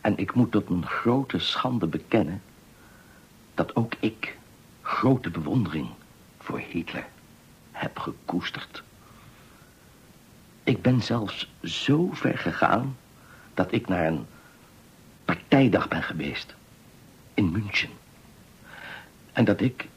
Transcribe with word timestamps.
En 0.00 0.18
ik 0.18 0.34
moet 0.34 0.50
tot 0.50 0.68
een 0.68 0.86
grote 0.86 1.38
schande 1.38 1.86
bekennen... 1.86 2.42
dat 3.54 3.76
ook 3.76 3.92
ik 4.00 4.36
grote 4.82 5.30
bewondering 5.30 5.88
voor 6.38 6.58
Hitler 6.58 7.06
heb 7.72 7.98
gekoesterd. 7.98 8.82
Ik 10.64 10.82
ben 10.82 11.02
zelfs 11.02 11.52
zo 11.62 12.08
ver 12.12 12.38
gegaan 12.38 12.96
dat 13.54 13.72
ik 13.72 13.88
naar 13.88 14.06
een 14.06 14.26
partijdag 15.24 15.88
ben 15.88 16.02
geweest. 16.02 16.54
In 17.34 17.50
München. 17.50 17.90
En 19.32 19.44
dat 19.44 19.60
ik, 19.60 19.88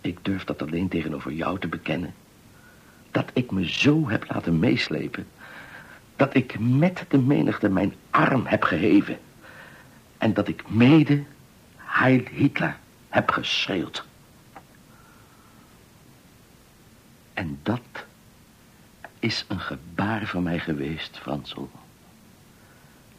ik 0.00 0.18
durf 0.24 0.44
dat 0.44 0.62
alleen 0.62 0.88
tegenover 0.88 1.32
jou 1.32 1.58
te 1.58 1.68
bekennen, 1.68 2.14
dat 3.10 3.30
ik 3.32 3.50
me 3.50 3.68
zo 3.70 4.08
heb 4.08 4.30
laten 4.30 4.58
meeslepen, 4.58 5.26
dat 6.16 6.34
ik 6.34 6.58
met 6.58 7.04
de 7.08 7.18
menigte 7.18 7.68
mijn 7.68 7.94
arm 8.10 8.46
heb 8.46 8.62
geheven 8.62 9.18
en 10.18 10.34
dat 10.34 10.48
ik 10.48 10.68
mede 10.68 11.22
Heil 11.76 12.22
Hitler 12.30 12.76
heb 13.08 13.30
geschreeuwd. 13.30 14.04
En 17.34 17.58
dat 17.62 17.80
is 19.18 19.44
een 19.48 19.60
gebaar 19.60 20.26
van 20.26 20.42
mij 20.42 20.58
geweest, 20.58 21.18
Fransel. 21.18 21.70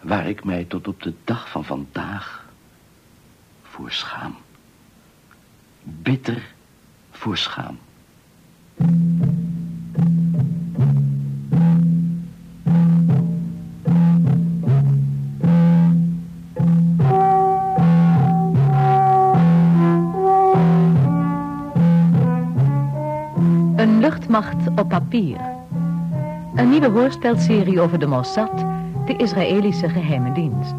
Waar 0.01 0.29
ik 0.29 0.43
mij 0.43 0.63
tot 0.63 0.87
op 0.87 1.01
de 1.01 1.13
dag 1.23 1.49
van 1.49 1.65
vandaag 1.65 2.45
voor 3.63 3.91
schaam. 3.91 4.35
Bitter 5.83 6.43
voor 7.11 7.37
schaam. 7.37 7.79
Op 24.37 24.89
papier. 24.89 25.37
Een 26.55 26.69
nieuwe 26.69 26.89
hoorspelserie 26.89 27.81
over 27.81 27.99
de 27.99 28.07
Mossad, 28.07 28.65
de 29.05 29.15
Israëlische 29.15 29.89
geheime 29.89 30.31
dienst. 30.31 30.75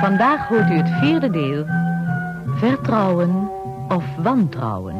Vandaag 0.00 0.48
hoort 0.48 0.70
u 0.70 0.74
het 0.74 0.90
vierde 0.90 1.30
deel. 1.30 1.64
Vertrouwen 2.56 3.50
of 3.88 4.04
wantrouwen. 4.22 4.94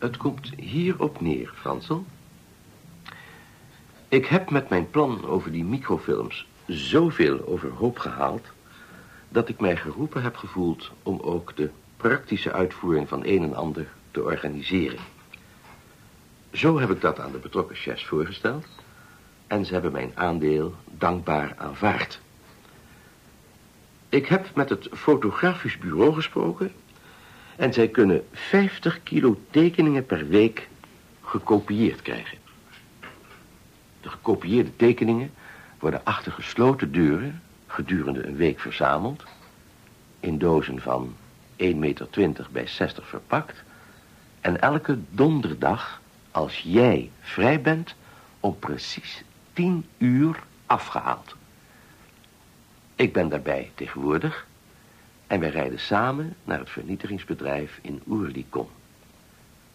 Het 0.00 0.16
komt 0.16 0.50
hierop 0.56 1.20
neer, 1.20 1.52
Fransel. 1.54 2.04
Ik 4.08 4.26
heb 4.26 4.50
met 4.50 4.68
mijn 4.68 4.90
plan 4.90 5.26
over 5.26 5.52
die 5.52 5.64
microfilms 5.64 6.46
zoveel 6.66 7.46
overhoop 7.46 7.98
gehaald... 7.98 8.46
dat 9.28 9.48
ik 9.48 9.60
mij 9.60 9.76
geroepen 9.76 10.22
heb 10.22 10.36
gevoeld 10.36 10.90
om 11.02 11.20
ook 11.20 11.56
de 11.56 11.70
praktische 11.96 12.52
uitvoering 12.52 13.08
van 13.08 13.24
een 13.24 13.42
en 13.42 13.54
ander 13.54 13.86
te 14.10 14.22
organiseren. 14.22 14.98
Zo 16.52 16.78
heb 16.78 16.90
ik 16.90 17.00
dat 17.00 17.20
aan 17.20 17.32
de 17.32 17.38
betrokken 17.38 17.76
chefs 17.76 18.06
voorgesteld... 18.06 18.66
en 19.46 19.64
ze 19.64 19.72
hebben 19.72 19.92
mijn 19.92 20.12
aandeel 20.14 20.74
dankbaar 20.84 21.54
aanvaard. 21.56 22.20
Ik 24.08 24.26
heb 24.26 24.54
met 24.54 24.68
het 24.68 24.88
fotografisch 24.92 25.78
bureau 25.78 26.14
gesproken... 26.14 26.72
en 27.60 27.72
zij 27.72 27.88
kunnen 27.88 28.26
50 28.32 29.02
kilo 29.02 29.40
tekeningen 29.50 30.06
per 30.06 30.28
week 30.28 30.68
gekopieerd 31.22 32.02
krijgen. 32.02 32.38
De 34.00 34.08
gekopieerde 34.08 34.76
tekeningen 34.76 35.30
worden 35.78 36.04
achter 36.04 36.32
gesloten 36.32 36.92
deuren 36.92 37.42
gedurende 37.66 38.26
een 38.26 38.36
week 38.36 38.60
verzameld... 38.60 39.24
in 40.20 40.38
dozen 40.38 40.80
van 40.80 41.14
1,20 41.56 41.76
meter 41.76 42.08
bij 42.50 42.66
60 42.66 43.08
verpakt... 43.08 43.62
en 44.40 44.60
elke 44.60 44.98
donderdag, 45.10 46.00
als 46.30 46.58
jij 46.58 47.10
vrij 47.20 47.60
bent, 47.60 47.94
om 48.40 48.58
precies 48.58 49.24
10 49.52 49.86
uur 49.98 50.42
afgehaald. 50.66 51.36
Ik 52.94 53.12
ben 53.12 53.28
daarbij 53.28 53.70
tegenwoordig 53.74 54.48
en 55.30 55.40
wij 55.40 55.50
rijden 55.50 55.78
samen 55.78 56.36
naar 56.44 56.58
het 56.58 56.70
vernietigingsbedrijf 56.70 57.78
in 57.82 58.02
Oerlikon. 58.08 58.68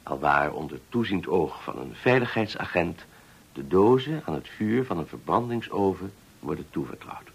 Alwaar 0.04 0.52
onder 0.52 0.80
toeziend 0.90 1.28
oog 1.28 1.64
van 1.64 1.80
een 1.80 1.94
veiligheidsagent 1.94 3.06
de 3.54 3.68
dozen 3.68 4.22
aan 4.26 4.34
het 4.34 4.48
vuur 4.48 4.86
van 4.86 4.98
een 4.98 5.08
verbrandingsoven 5.08 6.14
worden 6.40 6.66
toevertrouwd. 6.70 7.30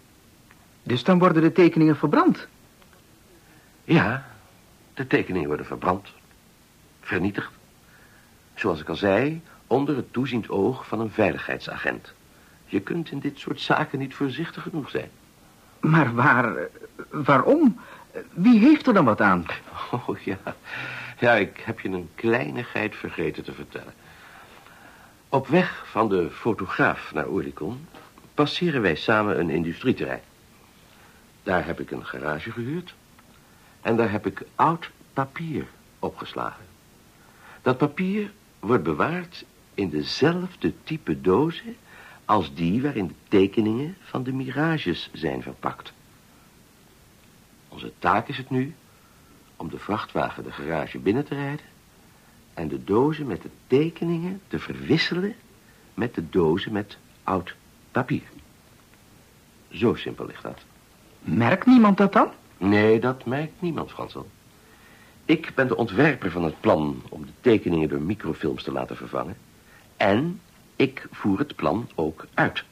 Dus 0.83 1.03
dan 1.03 1.19
worden 1.19 1.41
de 1.41 1.51
tekeningen 1.51 1.97
verbrand? 1.97 2.47
Ja, 3.83 4.25
de 4.93 5.07
tekeningen 5.07 5.47
worden 5.47 5.65
verbrand. 5.65 6.07
Vernietigd. 6.99 7.51
Zoals 8.53 8.81
ik 8.81 8.89
al 8.89 8.95
zei, 8.95 9.41
onder 9.67 9.95
het 9.95 10.13
toeziend 10.13 10.49
oog 10.49 10.87
van 10.87 10.99
een 10.99 11.11
veiligheidsagent. 11.11 12.13
Je 12.65 12.79
kunt 12.79 13.11
in 13.11 13.19
dit 13.19 13.39
soort 13.39 13.61
zaken 13.61 13.99
niet 13.99 14.15
voorzichtig 14.15 14.63
genoeg 14.63 14.89
zijn. 14.89 15.09
Maar 15.79 16.13
waar, 16.13 16.55
waarom? 17.09 17.79
Wie 18.31 18.59
heeft 18.59 18.87
er 18.87 18.93
dan 18.93 19.05
wat 19.05 19.21
aan? 19.21 19.45
Oh 19.91 20.17
ja, 20.17 20.37
ja, 21.19 21.33
ik 21.33 21.61
heb 21.65 21.79
je 21.79 21.89
een 21.89 22.09
kleinigheid 22.15 22.95
vergeten 22.95 23.43
te 23.43 23.53
vertellen. 23.53 23.93
Op 25.29 25.47
weg 25.47 25.83
van 25.87 26.09
de 26.09 26.29
fotograaf 26.31 27.13
naar 27.13 27.29
Oerlikon 27.29 27.87
passeren 28.33 28.81
wij 28.81 28.95
samen 28.95 29.39
een 29.39 29.49
industrieterrein. 29.49 30.21
Daar 31.43 31.65
heb 31.65 31.79
ik 31.79 31.91
een 31.91 32.05
garage 32.05 32.51
gehuurd 32.51 32.93
en 33.81 33.95
daar 33.95 34.11
heb 34.11 34.25
ik 34.25 34.43
oud 34.55 34.89
papier 35.13 35.65
opgeslagen. 35.99 36.65
Dat 37.61 37.77
papier 37.77 38.31
wordt 38.59 38.83
bewaard 38.83 39.45
in 39.73 39.89
dezelfde 39.89 40.73
type 40.83 41.21
dozen 41.21 41.75
als 42.25 42.53
die 42.53 42.81
waarin 42.81 43.07
de 43.07 43.13
tekeningen 43.27 43.97
van 44.01 44.23
de 44.23 44.33
mirages 44.33 45.09
zijn 45.13 45.41
verpakt. 45.41 45.93
Onze 47.71 47.91
taak 47.99 48.27
is 48.27 48.37
het 48.37 48.49
nu 48.49 48.73
om 49.55 49.69
de 49.69 49.79
vrachtwagen 49.79 50.43
de 50.43 50.51
garage 50.51 50.97
binnen 50.99 51.25
te 51.25 51.35
rijden 51.35 51.65
en 52.53 52.67
de 52.67 52.83
dozen 52.83 53.27
met 53.27 53.41
de 53.41 53.49
tekeningen 53.67 54.41
te 54.47 54.59
verwisselen 54.59 55.35
met 55.93 56.15
de 56.15 56.29
dozen 56.29 56.71
met 56.71 56.97
oud 57.23 57.55
papier. 57.91 58.23
Zo 59.69 59.95
simpel 59.95 60.25
ligt 60.25 60.43
dat. 60.43 60.59
Merkt 61.19 61.65
niemand 61.65 61.97
dat 61.97 62.13
dan? 62.13 62.31
Nee, 62.57 62.99
dat 62.99 63.25
merkt 63.25 63.61
niemand, 63.61 63.91
Fransel. 63.91 64.29
Ik 65.25 65.51
ben 65.55 65.67
de 65.67 65.75
ontwerper 65.75 66.31
van 66.31 66.43
het 66.43 66.59
plan 66.59 67.01
om 67.09 67.25
de 67.25 67.31
tekeningen 67.41 67.89
door 67.89 68.01
microfilms 68.01 68.63
te 68.63 68.71
laten 68.71 68.97
vervangen. 68.97 69.37
En 69.97 70.41
ik 70.75 71.07
voer 71.11 71.39
het 71.39 71.55
plan 71.55 71.89
ook 71.95 72.25
uit. 72.33 72.63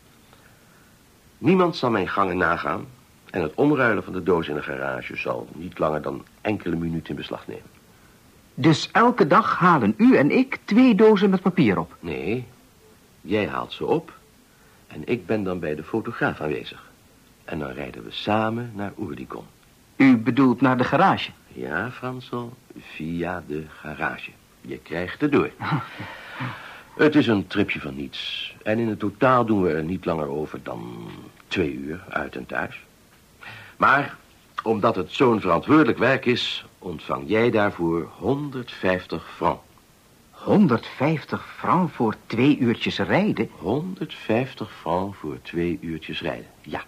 Niemand 1.38 1.76
zal 1.76 1.90
mijn 1.90 2.08
gangen 2.08 2.38
nagaan... 2.38 2.86
en 3.32 3.42
het 3.42 3.54
omruilen 3.56 4.04
van 4.04 4.14
de 4.14 4.24
doos 4.24 4.48
in 4.48 4.56
de 4.56 4.62
garage 4.62 5.16
zal 5.16 5.48
niet 5.54 5.80
langer 5.80 6.02
dan 6.02 6.26
enkele 6.42 6.76
minuten 6.76 7.10
in 7.10 7.16
beslag 7.16 7.48
nemen. 7.48 7.78
Dus 8.54 8.90
elke 8.92 9.28
dag 9.28 9.58
halen 9.58 9.94
u 9.98 10.16
en 10.16 10.32
ik 10.32 10.60
twee 10.66 10.96
dozen 10.96 11.30
met 11.30 11.42
papier 11.42 11.80
op? 11.80 11.96
Nee, 12.00 12.46
jij 13.22 13.48
haalt 13.48 13.74
ze 13.74 13.86
op 13.86 14.14
en 14.88 15.02
ik 15.06 15.26
ben 15.26 15.44
dan 15.44 15.60
bij 15.60 15.76
de 15.76 15.84
fotograaf 15.84 16.42
aanwezig. 16.42 16.88
En 17.46 17.60
dan 17.60 17.72
rijden 17.72 18.04
we 18.04 18.12
samen 18.12 18.72
naar 18.76 18.94
Oerdikon. 18.98 19.46
U 19.96 20.18
bedoelt 20.18 20.62
naar 20.62 20.78
de 20.78 20.84
garage? 20.84 21.32
Ja, 21.48 21.92
Fransel, 21.92 22.54
via 22.80 23.44
de 23.48 23.64
garage. 23.68 24.32
Je 24.62 24.78
krijgt 24.78 25.22
het 25.22 25.32
door. 25.32 25.50
Het 26.98 27.16
is 27.16 27.28
een 27.28 27.48
tripje 27.48 27.80
van 27.80 27.96
niets. 27.96 28.54
En 28.64 28.80
in 28.80 28.88
het 28.88 29.00
totaal 29.00 29.46
doen 29.46 29.62
we 29.62 29.70
er 29.70 29.84
niet 29.84 30.06
langer 30.06 30.28
over 30.28 30.60
dan 30.64 31.10
twee 31.48 31.74
uur 31.74 32.04
uit 32.10 32.36
en 32.36 32.46
thuis. 32.46 32.84
Maar 33.80 34.16
omdat 34.64 34.96
het 34.96 35.12
zo'n 35.12 35.40
verantwoordelijk 35.42 35.98
werk 35.98 36.26
is... 36.26 36.66
ontvang 36.80 37.24
jij 37.28 37.50
daarvoor 37.50 38.10
150 38.18 39.30
francs. 39.36 39.62
150 40.32 41.48
francs 41.58 41.94
voor 41.94 42.16
twee 42.26 42.58
uurtjes 42.58 43.00
rijden? 43.00 43.50
150 43.58 44.72
francs 44.72 45.18
voor 45.18 45.38
twee 45.42 45.78
uurtjes 45.82 46.22
rijden, 46.22 46.46
ja. 46.62 46.82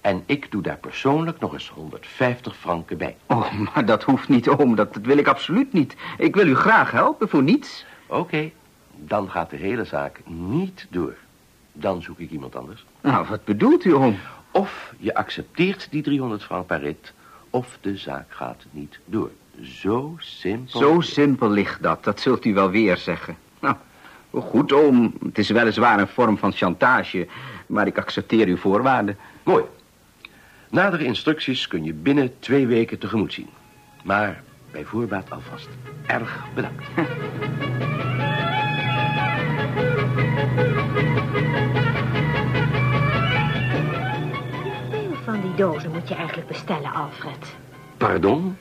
En 0.00 0.22
ik 0.26 0.50
doe 0.50 0.62
daar 0.62 0.76
persoonlijk 0.76 1.40
nog 1.40 1.52
eens 1.52 1.68
150 1.68 2.56
franken 2.56 2.96
bij. 2.96 3.16
Oh, 3.26 3.52
maar 3.74 3.86
dat 3.86 4.02
hoeft 4.02 4.28
niet, 4.28 4.48
oom. 4.48 4.74
Dat, 4.74 4.94
dat 4.94 5.02
wil 5.02 5.18
ik 5.18 5.26
absoluut 5.26 5.72
niet. 5.72 5.96
Ik 6.18 6.34
wil 6.34 6.46
u 6.46 6.54
graag 6.54 6.90
helpen, 6.90 7.28
voor 7.28 7.42
niets. 7.42 7.84
Oké, 8.06 8.50
dan 8.96 9.30
gaat 9.30 9.50
de 9.50 9.56
hele 9.56 9.84
zaak 9.84 10.20
niet 10.26 10.86
door. 10.90 11.14
Dan 11.72 12.02
zoek 12.02 12.18
ik 12.18 12.30
iemand 12.30 12.56
anders. 12.56 12.84
Nou, 13.00 13.26
wat 13.28 13.44
bedoelt 13.44 13.84
u, 13.84 13.94
oom? 13.94 14.18
Of 14.52 14.94
je 14.98 15.14
accepteert 15.14 15.88
die 15.90 16.02
300 16.02 16.42
frank 16.42 16.66
per 16.66 16.80
rit, 16.80 17.12
of 17.50 17.78
de 17.80 17.96
zaak 17.96 18.26
gaat 18.28 18.64
niet 18.70 18.98
door. 19.04 19.30
Zo 19.60 20.14
simpel. 20.18 20.80
Zo 20.80 21.00
simpel 21.00 21.50
ligt 21.50 21.82
dat, 21.82 22.04
dat 22.04 22.20
zult 22.20 22.44
u 22.44 22.54
wel 22.54 22.70
weer 22.70 22.96
zeggen. 22.96 23.36
Nou, 23.60 23.76
goed, 24.30 24.72
oom. 24.72 25.14
Het 25.24 25.38
is 25.38 25.50
weliswaar 25.50 25.98
een 25.98 26.08
vorm 26.08 26.38
van 26.38 26.52
chantage, 26.52 27.26
maar 27.66 27.86
ik 27.86 27.98
accepteer 27.98 28.46
uw 28.46 28.56
voorwaarden. 28.56 29.16
Mooi. 29.42 29.64
Nadere 30.70 31.04
instructies 31.04 31.68
kun 31.68 31.84
je 31.84 31.92
binnen 31.92 32.38
twee 32.38 32.66
weken 32.66 32.98
tegemoet 32.98 33.32
zien. 33.32 33.48
Maar 34.04 34.42
bij 34.70 34.84
voorbaat 34.84 35.30
alvast 35.30 35.68
erg 36.06 36.44
bedankt. 36.54 36.84
dozen 45.62 45.90
moet 45.90 46.08
je 46.08 46.14
eigenlijk 46.14 46.48
bestellen, 46.48 46.92
Alfred? 46.92 47.54
Pardon? 47.96 48.56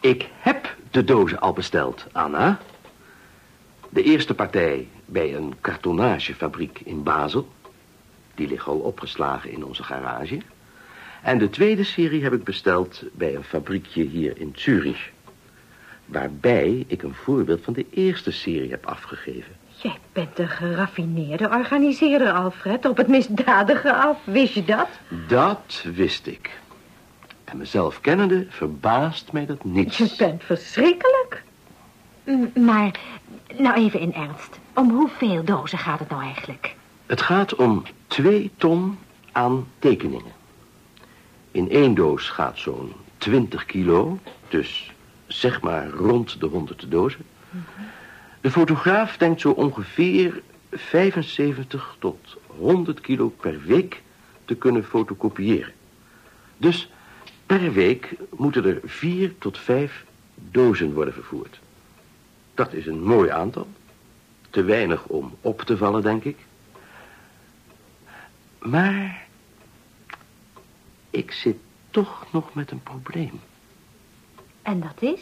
Ik 0.00 0.28
heb 0.38 0.76
de 0.90 1.04
dozen 1.04 1.40
al 1.40 1.52
besteld, 1.52 2.06
Anna. 2.12 2.58
De 3.88 4.02
eerste 4.02 4.34
partij 4.34 4.88
bij 5.04 5.34
een 5.34 5.54
kartonagefabriek 5.60 6.80
in 6.84 7.02
Basel. 7.02 7.48
Die 8.34 8.48
liggen 8.48 8.72
al 8.72 8.78
opgeslagen 8.78 9.50
in 9.50 9.64
onze 9.64 9.82
garage. 9.82 10.38
En 11.22 11.38
de 11.38 11.50
tweede 11.50 11.84
serie 11.84 12.22
heb 12.22 12.32
ik 12.32 12.44
besteld 12.44 13.02
bij 13.12 13.34
een 13.34 13.44
fabriekje 13.44 14.02
hier 14.02 14.38
in 14.38 14.52
Zurich. 14.56 15.10
Waarbij 16.06 16.84
ik 16.86 17.02
een 17.02 17.14
voorbeeld 17.14 17.64
van 17.64 17.72
de 17.72 17.86
eerste 17.90 18.30
serie 18.30 18.70
heb 18.70 18.86
afgegeven. 18.86 19.52
Jij 19.82 19.98
bent 20.12 20.38
een 20.38 20.48
geraffineerde 20.48 21.48
organiseerder, 21.48 22.32
Alfred. 22.32 22.84
Op 22.86 22.96
het 22.96 23.08
misdadige 23.08 23.94
af, 23.94 24.18
wist 24.24 24.54
je 24.54 24.64
dat? 24.64 24.88
Dat 25.28 25.84
wist 25.94 26.26
ik. 26.26 26.50
En 27.44 27.56
mezelf 27.56 28.00
kennende 28.00 28.46
verbaast 28.48 29.32
mij 29.32 29.46
dat 29.46 29.64
niets. 29.64 29.96
Je 29.98 30.14
bent 30.18 30.42
verschrikkelijk. 30.44 31.42
M- 32.24 32.64
Maar, 32.64 32.98
nou 33.56 33.74
even 33.74 34.00
in 34.00 34.14
ernst. 34.14 34.58
Om 34.74 34.90
hoeveel 34.90 35.44
dozen 35.44 35.78
gaat 35.78 35.98
het 35.98 36.08
nou 36.08 36.22
eigenlijk? 36.22 36.74
Het 37.06 37.22
gaat 37.22 37.54
om 37.54 37.82
twee 38.06 38.50
ton 38.56 38.98
aan 39.32 39.66
tekeningen. 39.78 40.32
In 41.50 41.70
één 41.70 41.94
doos 41.94 42.28
gaat 42.28 42.58
zo'n 42.58 42.92
20 43.18 43.64
kilo, 43.66 44.18
dus 44.48 44.92
zeg 45.26 45.60
maar 45.60 45.88
rond 45.88 46.40
de 46.40 46.46
100 46.46 46.90
dozen. 46.90 47.24
De 48.40 48.50
fotograaf 48.50 49.16
denkt 49.16 49.40
zo 49.40 49.50
ongeveer 49.50 50.42
75 50.70 51.96
tot 51.98 52.36
100 52.46 53.00
kilo 53.00 53.28
per 53.28 53.60
week 53.60 54.02
te 54.44 54.54
kunnen 54.54 54.84
fotocopiëren. 54.84 55.72
Dus 56.56 56.90
per 57.46 57.72
week 57.72 58.16
moeten 58.36 58.64
er 58.64 58.80
vier 58.84 59.38
tot 59.38 59.58
vijf 59.58 60.04
dozen 60.34 60.92
worden 60.92 61.14
vervoerd. 61.14 61.58
Dat 62.54 62.72
is 62.72 62.86
een 62.86 63.02
mooi 63.02 63.30
aantal. 63.30 63.66
Te 64.50 64.62
weinig 64.62 65.06
om 65.06 65.34
op 65.40 65.62
te 65.62 65.76
vallen, 65.76 66.02
denk 66.02 66.24
ik. 66.24 66.36
Maar 68.58 69.26
ik 71.10 71.32
zit 71.32 71.56
toch 71.90 72.26
nog 72.32 72.54
met 72.54 72.70
een 72.70 72.82
probleem. 72.82 73.40
En 74.66 74.80
dat 74.80 75.02
is? 75.14 75.20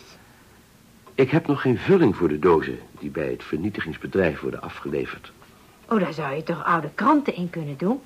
Ik 1.15 1.31
heb 1.31 1.47
nog 1.47 1.61
geen 1.61 1.79
vulling 1.79 2.17
voor 2.17 2.29
de 2.29 2.39
dozen 2.39 2.79
die 2.99 3.11
bij 3.11 3.31
het 3.31 3.45
vernietigingsbedrijf 3.45 4.41
worden 4.41 4.63
afgeleverd. 4.63 5.33
Oh, 5.89 6.01
daar 6.01 6.13
zou 6.13 6.35
je 6.35 6.43
toch 6.43 6.65
oude 6.65 6.91
kranten 6.95 7.35
in 7.35 7.51
kunnen 7.51 7.77
doen? 7.77 8.01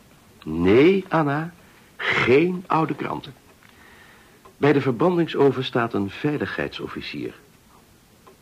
Nee, 0.45 1.05
Anna, 1.09 1.53
geen 1.97 2.65
oude 2.67 2.95
kranten. 2.95 3.35
Bij 4.57 4.73
de 4.73 4.81
verbrandingsoven 4.81 5.65
staat 5.65 5.95
een 5.95 6.11
veiligheidsofficier. 6.11 7.35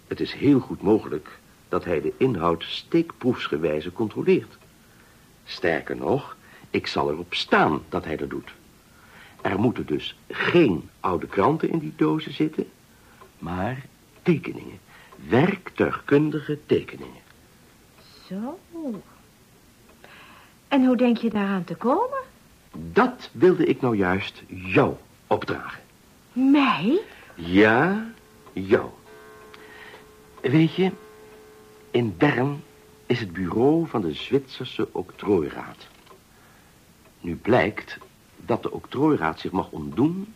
Het 0.06 0.20
is 0.20 0.32
heel 0.32 0.60
goed 0.60 0.82
mogelijk 0.82 1.38
dat 1.68 1.84
hij 1.84 2.00
de 2.00 2.12
inhoud 2.16 2.64
steekproefsgewijze 2.64 3.92
controleert. 3.92 4.56
Sterker 5.44 5.96
nog, 5.96 6.36
ik 6.70 6.86
zal 6.86 7.10
erop 7.10 7.34
staan 7.34 7.82
dat 7.88 8.04
hij 8.04 8.16
dat 8.16 8.30
doet. 8.30 8.50
Er 9.40 9.58
moeten 9.58 9.86
dus 9.86 10.18
geen 10.28 10.90
oude 11.00 11.26
kranten 11.26 11.70
in 11.70 11.78
die 11.78 11.92
dozen 11.96 12.32
zitten, 12.32 12.66
maar 13.38 13.84
tekeningen. 14.22 14.78
Werktuigkundige 15.28 16.58
tekeningen. 16.66 17.22
Zo. 18.28 18.58
En 20.68 20.84
hoe 20.84 20.96
denk 20.96 21.16
je 21.16 21.30
daaraan 21.30 21.64
te 21.64 21.74
komen? 21.74 22.18
Dat 22.92 23.30
wilde 23.32 23.66
ik 23.66 23.80
nou 23.80 23.96
juist 23.96 24.42
jou 24.46 24.94
opdragen. 25.26 25.82
Mij? 26.32 27.00
Ja, 27.34 28.06
jou. 28.52 28.90
Weet 30.40 30.74
je, 30.74 30.90
in 31.90 32.14
Bern 32.16 32.62
is 33.06 33.20
het 33.20 33.32
bureau 33.32 33.86
van 33.86 34.00
de 34.00 34.12
Zwitserse 34.12 34.88
octrooiraad. 34.92 35.86
Nu 37.20 37.36
blijkt 37.36 37.98
dat 38.36 38.62
de 38.62 38.70
octrooiraad 38.70 39.40
zich 39.40 39.50
mag 39.50 39.70
ontdoen 39.70 40.34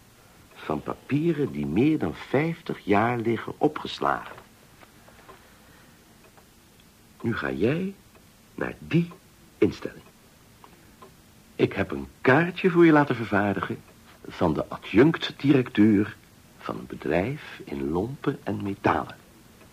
van 0.64 0.82
papieren 0.82 1.52
die 1.52 1.66
meer 1.66 1.98
dan 1.98 2.14
50 2.14 2.78
jaar 2.84 3.18
liggen 3.18 3.52
opgeslagen. 3.58 4.36
Nu 7.20 7.36
ga 7.36 7.50
jij 7.50 7.94
naar 8.54 8.74
die 8.78 9.10
instelling. 9.58 10.02
Ik 11.54 11.72
heb 11.72 11.90
een 11.90 12.06
kaartje 12.20 12.70
voor 12.70 12.86
je 12.86 12.92
laten 12.92 13.16
vervaardigen 13.16 13.78
van 14.28 14.54
de 14.54 14.64
adjunct-directeur 14.68 16.16
van 16.58 16.78
een 16.78 16.86
bedrijf 16.86 17.60
in 17.64 17.90
lompen 17.90 18.38
en 18.42 18.62
metalen. 18.62 19.16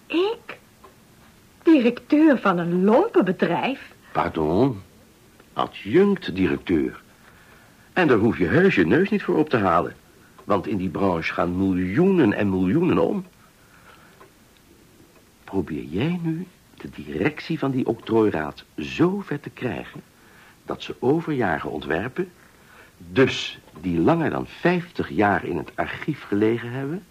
Ik? 0.06 0.58
Directeur 1.64 2.38
van 2.38 2.58
een 2.58 2.84
lompenbedrijf? 2.84 3.94
Pardon, 4.12 4.82
adjunct-directeur. 5.54 7.02
En 7.94 8.08
daar 8.08 8.18
hoef 8.18 8.38
je 8.38 8.46
heus 8.46 8.76
je 8.76 8.86
neus 8.86 9.10
niet 9.10 9.24
voor 9.24 9.38
op 9.38 9.50
te 9.50 9.58
halen. 9.58 9.96
Want 10.48 10.68
in 10.68 10.78
die 10.78 10.90
branche 10.90 11.34
gaan 11.34 11.58
miljoenen 11.58 12.34
en 12.34 12.50
miljoenen 12.50 12.98
om. 12.98 13.26
Probeer 15.44 15.84
jij 15.84 16.20
nu 16.22 16.48
de 16.76 16.90
directie 16.90 17.60
van 17.60 17.72
die 17.72 17.86
octrooiraad 17.86 18.64
zo 18.78 19.20
ver 19.20 19.40
te 19.40 19.50
krijgen... 19.50 20.02
dat 20.66 20.82
ze 20.82 20.96
overjaren 21.00 21.72
ontwerpen... 21.72 22.32
dus 22.98 23.60
die 23.82 24.00
langer 24.00 24.30
dan 24.30 24.48
50 24.48 25.10
jaar 25.10 25.46
in 25.46 25.58
het 25.58 25.72
archief 25.76 26.24
gelegen 26.24 26.72
hebben... 26.72 27.04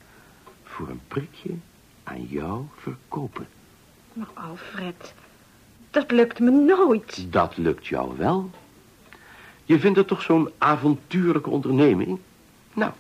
voor 0.65 0.89
een 0.89 1.01
prikje 1.09 1.55
aan 2.03 2.27
jou 2.27 2.65
verkopen. 2.77 3.47
Maar 4.13 4.31
Alfred, 4.35 5.15
dat 5.91 6.11
lukt 6.11 6.41
me 6.41 6.51
nooit. 6.51 7.33
Dat 7.33 7.57
lukt 7.57 7.87
jou 7.87 8.17
wel. 8.17 8.51
Je 9.65 9.79
vindt 9.79 9.99
het 9.99 10.07
toch 10.07 10.23
zo'n 10.23 10.51
avontuurlijke 10.59 11.51
onderneming? 11.51 12.19
Nou, 12.73 12.93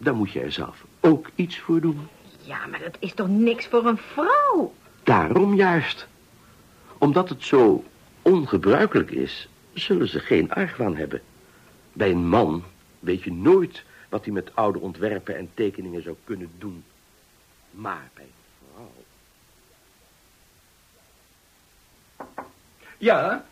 dan 0.00 0.14
moet 0.16 0.30
je 0.32 0.40
er 0.40 0.52
zelf 0.52 0.84
ook 1.00 1.30
iets 1.34 1.58
voor 1.58 1.80
doen. 1.80 2.08
Ja, 2.42 2.66
maar 2.66 2.80
dat 2.80 2.96
is 2.98 3.14
toch 3.14 3.28
niks 3.28 3.66
voor 3.66 3.86
een 3.86 3.98
vrouw? 3.98 4.74
Daarom 5.02 5.54
juist. 5.54 6.06
Omdat 6.98 7.28
het 7.28 7.44
zo 7.44 7.84
ongebruikelijk 8.22 9.10
is, 9.10 9.48
zullen 9.72 10.08
ze 10.08 10.20
geen 10.20 10.52
argwaan 10.52 10.96
hebben. 10.96 11.20
Bij 11.92 12.10
een 12.10 12.28
man 12.28 12.64
weet 12.98 13.22
je 13.22 13.32
nooit 13.32 13.82
wat 14.08 14.24
hij 14.24 14.32
met 14.32 14.50
oude 14.54 14.78
ontwerpen 14.78 15.36
en 15.36 15.50
tekeningen 15.54 16.02
zou 16.02 16.16
kunnen 16.24 16.50
doen. 16.58 16.84
Maar 17.70 18.10
bij 18.14 18.24
een 18.24 18.30
vrouw... 18.74 18.90
Ja, 22.98 23.44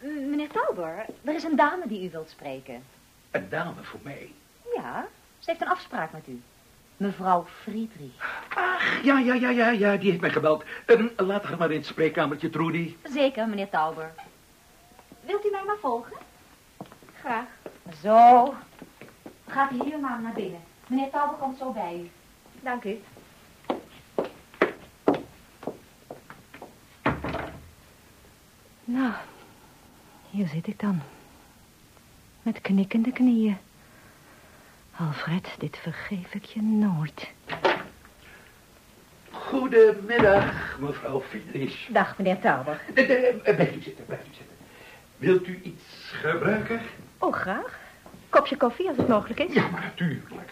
Meneer 0.00 0.48
Tauber, 0.48 1.04
er 1.24 1.34
is 1.34 1.42
een 1.44 1.56
dame 1.56 1.88
die 1.88 2.04
u 2.04 2.10
wilt 2.10 2.30
spreken. 2.30 2.82
een 3.30 3.48
dame 3.48 3.82
voor 3.82 4.00
mij. 4.02 4.30
Ja, 4.74 5.06
ze 5.46 5.52
heeft 5.52 5.64
een 5.64 5.70
afspraak 5.76 6.12
met 6.12 6.28
u. 6.28 6.42
Mevrouw 6.96 7.46
Friedrich. 7.62 8.44
Ach, 8.54 9.02
ja, 9.02 9.18
ja, 9.18 9.34
ja, 9.34 9.50
ja, 9.50 9.68
ja, 9.68 9.96
die 9.96 10.08
heeft 10.10 10.20
mij 10.20 10.30
gebeld. 10.30 10.64
Ehm, 10.86 11.08
laat 11.16 11.42
haar 11.44 11.58
maar 11.58 11.70
in 11.70 11.76
het 11.76 11.86
spreekkamertje, 11.86 12.50
Trudy. 12.50 12.96
Zeker, 13.02 13.48
meneer 13.48 13.68
Tauber. 13.68 14.14
Wilt 15.20 15.46
u 15.46 15.50
mij 15.50 15.62
maar 15.66 15.76
volgen? 15.80 16.16
Graag. 17.20 17.44
Zo. 18.02 18.54
Gaat 19.46 19.72
u 19.72 19.82
hier 19.84 19.98
maar 19.98 20.20
naar 20.20 20.32
binnen. 20.32 20.60
Meneer 20.86 21.10
Tauber 21.10 21.36
komt 21.36 21.58
zo 21.58 21.72
bij 21.72 22.00
u. 22.00 22.10
Dank 22.62 22.84
u. 22.84 23.00
Nou, 28.84 29.12
hier 30.30 30.46
zit 30.46 30.66
ik 30.66 30.80
dan. 30.80 31.00
met 32.42 32.60
knikkende 32.60 33.12
knieën. 33.12 33.65
Alfred, 34.98 35.54
dit 35.58 35.76
vergeef 35.76 36.34
ik 36.34 36.44
je 36.44 36.62
nooit. 36.62 37.28
Goedemiddag, 39.30 40.78
mevrouw 40.80 41.20
Friedrich. 41.20 41.86
Dag, 41.88 42.18
meneer 42.18 42.40
Tauber. 42.40 42.80
Eh, 42.94 43.10
eh, 43.10 43.28
eh, 43.44 43.54
Blijf 43.54 43.74
u 43.76 43.82
zitten, 43.82 44.06
blijf 44.06 44.20
u 44.20 44.34
zitten. 44.34 44.56
Wilt 45.16 45.46
u 45.46 45.60
iets 45.62 45.84
gebruiken? 46.12 46.80
Oh, 47.18 47.32
graag. 47.34 47.78
Kopje 48.28 48.56
koffie, 48.56 48.88
als 48.88 48.96
het 48.96 49.08
mogelijk 49.08 49.40
is. 49.40 49.52
Ja, 49.54 49.68
maar 49.68 49.80
natuurlijk. 49.80 50.50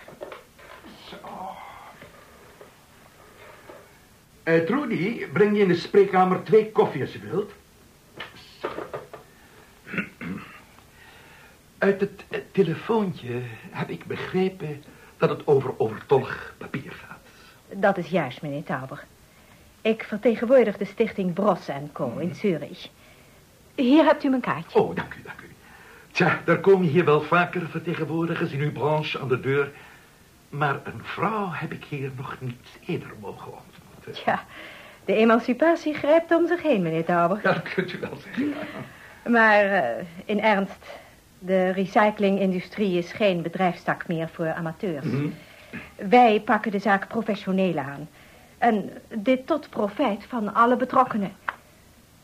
Zo. 1.08 1.16
Eh, 4.42 4.60
Trudy, 4.60 5.26
breng 5.26 5.56
je 5.56 5.62
in 5.62 5.68
de 5.68 5.74
spreekkamer 5.74 6.42
twee 6.42 6.70
koffie 6.72 7.00
als 7.02 7.12
je 7.12 7.18
wilt. 7.18 7.52
Zo. 8.60 8.68
Uit 11.78 12.00
het 12.00 12.24
telefoontje 12.54 13.42
heb 13.70 13.88
ik 13.88 14.04
begrepen 14.04 14.84
dat 15.16 15.28
het 15.28 15.46
over 15.46 15.78
overtollig 15.78 16.54
papier 16.58 16.92
gaat. 16.92 17.18
Dat 17.80 17.96
is 17.96 18.06
juist, 18.06 18.42
meneer 18.42 18.62
Tauber. 18.62 19.04
Ik 19.80 20.04
vertegenwoordig 20.04 20.76
de 20.76 20.84
stichting 20.84 21.32
Bros 21.32 21.68
Co. 21.92 22.16
in 22.18 22.34
Zurich. 22.34 22.88
Hier 23.74 24.04
hebt 24.04 24.24
u 24.24 24.28
mijn 24.28 24.40
kaartje. 24.40 24.78
Oh, 24.78 24.96
dank 24.96 25.14
u, 25.14 25.22
dank 25.24 25.40
u. 25.40 25.52
Tja, 26.10 26.40
daar 26.44 26.60
komen 26.60 26.86
hier 26.86 27.04
wel 27.04 27.22
vaker 27.22 27.68
vertegenwoordigers 27.68 28.52
in 28.52 28.60
uw 28.60 28.72
branche 28.72 29.20
aan 29.20 29.28
de 29.28 29.40
deur. 29.40 29.70
Maar 30.48 30.80
een 30.84 31.00
vrouw 31.02 31.50
heb 31.50 31.72
ik 31.72 31.84
hier 31.84 32.10
nog 32.16 32.36
niet 32.40 32.66
eerder 32.86 33.12
mogen 33.20 33.52
ontmoeten. 33.52 34.22
Ja, 34.24 34.44
de 35.04 35.14
emancipatie 35.14 35.94
grijpt 35.94 36.34
om 36.34 36.46
zich 36.46 36.62
heen, 36.62 36.82
meneer 36.82 37.04
Tauber. 37.04 37.40
Ja, 37.42 37.52
dat 37.52 37.74
kunt 37.74 37.92
u 37.92 37.98
wel 38.00 38.16
zeggen. 38.22 38.48
ja. 38.48 39.30
Maar 39.30 39.64
eh, 39.64 40.04
in 40.24 40.40
ernst, 40.40 40.86
de 41.46 41.70
recyclingindustrie 41.70 42.98
is 42.98 43.12
geen 43.12 43.42
bedrijfstak 43.42 44.06
meer 44.08 44.28
voor 44.28 44.52
amateurs. 44.52 45.04
Mhm. 45.04 45.28
Wij 45.96 46.40
pakken 46.40 46.70
de 46.70 46.78
zaak 46.78 47.08
professioneel 47.08 47.78
aan. 47.78 48.08
En 48.58 48.90
dit 49.14 49.46
tot 49.46 49.70
profijt 49.70 50.24
van 50.28 50.54
alle 50.54 50.76
betrokkenen. 50.76 51.32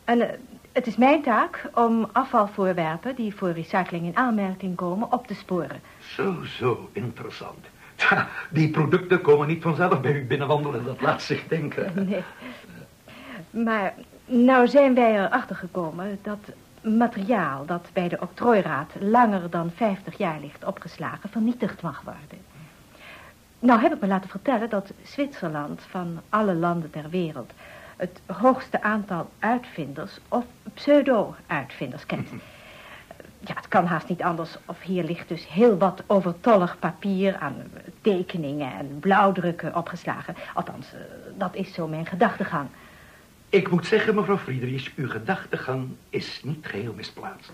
En 0.05 0.21
eh, 0.21 0.29
het 0.73 0.87
is 0.87 0.97
mijn 0.97 1.23
taak 1.23 1.71
om 1.75 2.09
afvalvoorwerpen 2.13 3.15
die 3.15 3.35
voor 3.35 3.51
recycling 3.51 4.05
in 4.05 4.17
aanmerking 4.17 4.77
komen 4.77 5.13
op 5.13 5.27
te 5.27 5.35
sporen. 5.35 5.81
Zo, 5.99 6.43
zo, 6.59 6.89
interessant. 6.93 7.67
Tja, 7.95 8.29
die 8.51 8.71
producten 8.71 9.21
komen 9.21 9.49
niet 9.49 9.63
vanzelf 9.63 10.01
bij 10.01 10.13
u 10.13 10.25
binnenwandelen, 10.25 10.85
dat 10.85 11.01
laat 11.01 11.23
zich 11.23 11.49
denken. 11.49 11.93
Nee. 12.09 12.23
Maar 13.51 13.95
nou 14.25 14.69
zijn 14.69 14.95
wij 14.95 15.15
erachter 15.15 15.57
gekomen 15.57 16.19
dat 16.23 16.39
materiaal 16.81 17.67
dat 17.67 17.91
bij 17.93 18.09
de 18.09 18.21
octrooiraad 18.21 18.91
langer 19.01 19.51
dan 19.51 19.71
50 19.75 20.19
jaar 20.19 20.41
ligt 20.41 20.65
opgeslagen 20.65 21.29
vernietigd 21.29 21.83
mag 21.83 22.03
worden. 22.05 22.39
Nou 23.59 23.81
heb 23.81 23.95
ik 23.95 24.01
me 24.01 24.07
laten 24.07 24.31
vertellen 24.31 24.71
dat 24.71 24.93
Zwitserland 25.03 25.83
van 25.83 26.21
alle 26.29 26.55
landen 26.55 26.91
ter 26.91 27.11
wereld 27.11 27.53
het 27.97 28.21
hoogste 28.27 28.83
aantal 28.83 29.31
uitvinders 29.39 30.19
of 30.29 30.45
pseudo-uitvinders 30.75 32.07
kent. 32.07 32.29
Ja, 33.41 33.55
het 33.55 33.69
kan 33.69 33.87
haast 33.87 34.09
niet 34.09 34.23
anders 34.23 34.57
of 34.67 34.81
hier 34.81 35.05
ligt 35.05 35.29
dus 35.29 35.49
heel 35.49 35.79
wat 35.79 36.03
overtollig 36.07 36.79
papier 36.79 37.37
aan 37.37 37.55
tekeningen 38.01 38.73
en 38.73 38.99
blauwdrukken 39.01 39.77
opgeslagen. 39.77 40.37
Althans, 40.55 40.95
eh, 40.95 41.01
dat 41.35 41.55
is 41.55 41.75
zo 41.75 41.87
mijn 41.89 42.07
gedachtegang. 42.07 42.69
Ik 43.51 43.71
moet 43.71 43.87
zeggen, 43.87 44.15
mevrouw 44.15 44.39
Friedrich, 44.39 44.91
uw 44.97 45.09
gedachtegang 45.09 45.89
is 46.11 46.41
niet 46.45 46.67
geheel 46.67 46.93
misplaatst. 46.93 47.53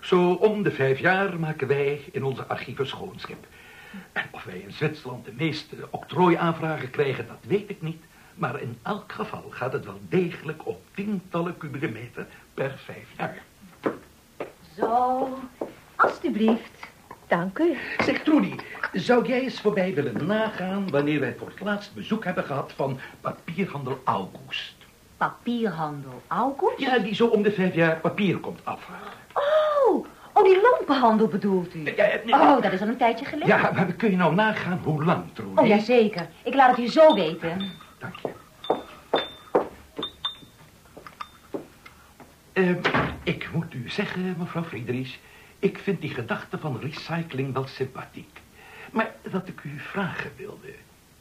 Zo 0.00 0.32
om 0.32 0.62
de 0.62 0.70
vijf 0.70 0.98
jaar 0.98 1.40
maken 1.40 1.66
wij 1.68 2.00
in 2.12 2.24
onze 2.24 2.46
archieven 2.46 2.86
schoonschip. 2.86 3.46
En 4.12 4.24
of 4.30 4.44
wij 4.44 4.58
in 4.58 4.72
Zwitserland 4.72 5.24
de 5.24 5.32
meeste 5.36 5.76
octrooiaanvragen 5.90 6.90
krijgen, 6.90 7.26
dat 7.26 7.36
weet 7.46 7.70
ik 7.70 7.82
niet. 7.82 8.02
Maar 8.34 8.60
in 8.60 8.78
elk 8.82 9.12
geval 9.12 9.44
gaat 9.50 9.72
het 9.72 9.84
wel 9.84 10.00
degelijk 10.08 10.66
op 10.66 10.82
tientallen 10.94 11.56
kubieke 11.56 11.88
meter 11.88 12.26
per 12.54 12.78
vijf 12.84 13.06
jaar. 13.16 13.42
Zo, 14.76 15.28
alstublieft. 15.96 16.88
Dank 17.26 17.58
u. 17.58 17.76
Zeg, 18.04 18.22
Trudy, 18.22 18.54
zou 18.92 19.26
jij 19.26 19.40
eens 19.40 19.60
voorbij 19.60 19.94
willen 19.94 20.26
nagaan... 20.26 20.90
wanneer 20.90 21.20
wij 21.20 21.34
voor 21.38 21.48
het 21.48 21.60
laatst 21.60 21.94
bezoek 21.94 22.24
hebben 22.24 22.44
gehad 22.44 22.72
van 22.76 22.98
papierhandel 23.20 24.00
August? 24.04 24.79
Papierhandel 25.20 26.22
August? 26.26 26.78
Ja, 26.78 26.98
die 26.98 27.14
zo 27.14 27.26
om 27.26 27.42
de 27.42 27.52
vijf 27.52 27.74
jaar 27.74 27.96
papier 27.96 28.38
komt 28.38 28.60
afvragen. 28.64 29.12
Oh, 29.32 30.06
oh, 30.32 30.44
die 30.44 30.60
lampenhandel 30.60 31.28
bedoelt 31.28 31.74
u? 31.74 31.84
Ja, 31.96 32.06
nee, 32.24 32.34
Oh, 32.34 32.62
dat 32.62 32.72
is 32.72 32.80
al 32.80 32.88
een 32.88 32.96
tijdje 32.96 33.24
geleden. 33.24 33.48
ja, 33.48 33.70
maar 33.74 33.86
kun 33.92 34.10
je 34.10 34.16
nou 34.16 34.34
nagaan 34.34 34.80
hoe 34.84 35.04
lang, 35.04 35.24
Trudy? 35.32 35.60
Oh, 35.60 35.66
jazeker. 35.66 36.28
Ik 36.44 36.54
laat 36.54 36.70
het 36.76 36.78
u 36.78 36.88
zo 36.88 37.14
weten. 37.14 37.70
Dank 37.98 38.14
je. 38.22 38.28
Ehm, 42.52 42.76
ik 43.22 43.48
moet 43.52 43.74
u 43.74 43.88
zeggen, 43.88 44.34
mevrouw 44.38 44.62
Friedrich... 44.64 45.18
ik 45.58 45.78
vind 45.78 46.00
die 46.00 46.10
gedachte 46.14 46.58
van 46.58 46.78
recycling 46.80 47.52
wel 47.52 47.66
sympathiek. 47.66 48.40
Maar 48.92 49.10
dat 49.30 49.48
ik 49.48 49.64
u 49.64 49.78
vragen 49.78 50.30
wilde... 50.36 50.74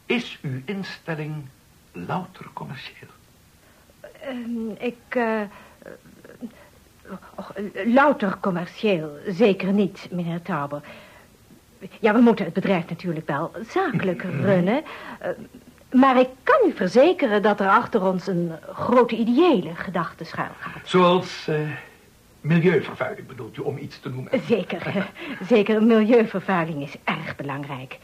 is 0.05 0.39
uw 0.41 0.61
instelling 0.65 1.33
louter 1.91 2.45
commercieel? 2.53 3.09
Ehm, 4.29 4.69
ik, 4.79 4.95
eh, 5.09 5.41
och, 7.35 7.51
louter 7.85 8.37
commercieel, 8.39 9.09
zeker 9.27 9.73
niet, 9.73 10.07
meneer 10.11 10.41
Tauber. 10.41 10.81
Ja, 11.99 12.13
we 12.13 12.19
moeten 12.21 12.45
het 12.45 12.53
bedrijf 12.53 12.89
natuurlijk 12.89 13.27
wel 13.27 13.51
zakelijk 13.69 14.21
runnen. 14.47 14.83
eh, 15.19 15.29
maar 15.91 16.19
ik 16.19 16.29
kan 16.43 16.69
u 16.69 16.73
verzekeren 16.73 17.41
dat 17.41 17.59
er 17.59 17.69
achter 17.69 18.01
ons 18.05 18.27
een 18.27 18.51
grote 18.73 19.15
ideële 19.15 19.75
gedachte 19.75 20.23
schuil 20.23 20.51
gaat. 20.59 20.87
Zoals 20.87 21.47
eh, 21.47 21.55
milieuvervuiling 22.41 23.27
bedoelt 23.27 23.57
u, 23.57 23.61
om 23.61 23.77
iets 23.77 23.99
te 23.99 24.09
noemen. 24.09 24.31
Zeker, 24.47 25.05
zeker. 25.47 25.83
Milieuvervuiling 25.83 26.83
is 26.83 26.95
erg 27.03 27.35
belangrijk. 27.35 27.97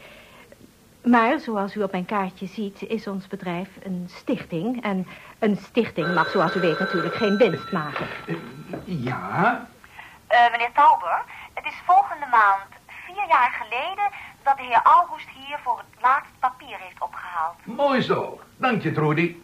Maar 1.06 1.40
zoals 1.40 1.74
u 1.74 1.82
op 1.82 1.90
mijn 1.92 2.04
kaartje 2.04 2.46
ziet, 2.46 2.82
is 2.82 3.06
ons 3.06 3.26
bedrijf 3.26 3.68
een 3.82 4.08
stichting. 4.10 4.82
En 4.82 5.06
een 5.38 5.56
stichting 5.56 6.14
mag, 6.14 6.30
zoals 6.30 6.54
u 6.56 6.60
weet, 6.60 6.78
natuurlijk 6.78 7.14
geen 7.14 7.36
winst 7.36 7.72
maken. 7.72 8.06
Ja, 8.84 9.66
Eh, 10.26 10.50
meneer 10.50 10.72
Tauber, 10.74 11.22
het 11.54 11.64
is 11.66 11.74
volgende 11.84 12.26
maand 12.30 12.70
vier 12.86 13.24
jaar 13.28 13.50
geleden 13.62 14.04
dat 14.42 14.56
de 14.56 14.62
heer 14.62 14.80
August 14.84 15.28
hier 15.28 15.58
voor 15.64 15.78
het 15.78 16.02
laatst 16.02 16.30
papier 16.38 16.76
heeft 16.78 17.00
opgehaald. 17.00 17.54
mooi 17.64 18.00
zo. 18.02 18.40
Dank 18.56 18.82
je, 18.82 18.92
Trudy. 18.92 19.36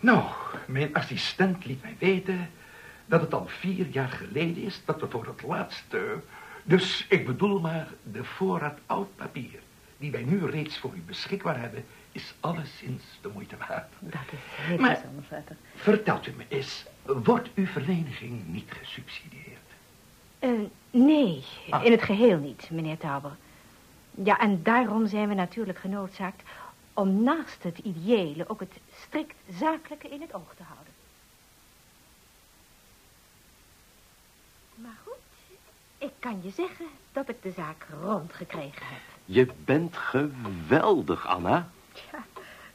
Nou, 0.00 0.22
mijn 0.66 0.94
assistent 0.94 1.64
liet 1.64 1.82
mij 1.82 1.96
weten 1.98 2.50
dat 3.06 3.20
het 3.20 3.34
al 3.34 3.46
vier 3.46 3.86
jaar 3.86 4.08
geleden 4.08 4.62
is 4.62 4.82
dat 4.84 5.00
we 5.00 5.06
voor 5.10 5.26
het 5.26 5.42
laatste... 5.42 6.20
Dus 6.68 7.06
ik 7.08 7.26
bedoel 7.26 7.60
maar, 7.60 7.88
de 8.12 8.24
voorraad 8.24 8.78
oud 8.86 9.16
papier 9.16 9.60
die 9.98 10.10
wij 10.10 10.22
nu 10.22 10.46
reeds 10.46 10.78
voor 10.78 10.94
u 10.94 11.00
beschikbaar 11.00 11.60
hebben, 11.60 11.84
is 12.12 12.34
alleszins 12.40 13.02
de 13.20 13.28
moeite 13.28 13.56
waard. 13.56 13.92
Dat 13.98 14.20
is 14.32 14.38
heel 14.42 14.78
Maar- 14.78 15.00
Vetter. 15.28 15.56
Vertelt 15.74 16.26
u 16.26 16.32
me 16.36 16.44
eens, 16.48 16.84
wordt 17.02 17.48
uw 17.54 17.66
vereniging 17.66 18.46
niet 18.46 18.70
gesubsidieerd? 18.72 19.58
Eh, 20.38 20.50
nee, 20.90 21.44
Ah. 21.70 21.84
in 21.84 21.90
het 21.92 22.02
geheel 22.02 22.38
niet, 22.38 22.70
meneer 22.70 22.98
Tauber. 22.98 23.36
Ja, 24.10 24.38
en 24.38 24.62
daarom 24.62 25.06
zijn 25.06 25.28
we 25.28 25.34
natuurlijk 25.34 25.78
genoodzaakt 25.78 26.42
om 26.92 27.22
naast 27.22 27.62
het 27.62 27.78
ideële 27.78 28.48
ook 28.48 28.60
het 28.60 28.72
strikt 29.00 29.34
zakelijke 29.58 30.08
in 30.08 30.20
het 30.20 30.34
oog 30.34 30.54
te 30.56 30.62
houden. 30.62 30.92
Maar 34.74 34.98
goed, 35.04 35.14
ik 35.98 36.12
kan 36.18 36.40
je 36.42 36.50
zeggen 36.50 36.86
dat 37.12 37.28
ik 37.28 37.42
de 37.42 37.50
zaak 37.50 37.86
rondgekregen 38.02 38.86
heb. 38.86 39.00
Je 39.24 39.48
bent 39.64 39.96
geweldig, 39.96 41.26
Anna. 41.26 41.68
Ja, 42.12 42.24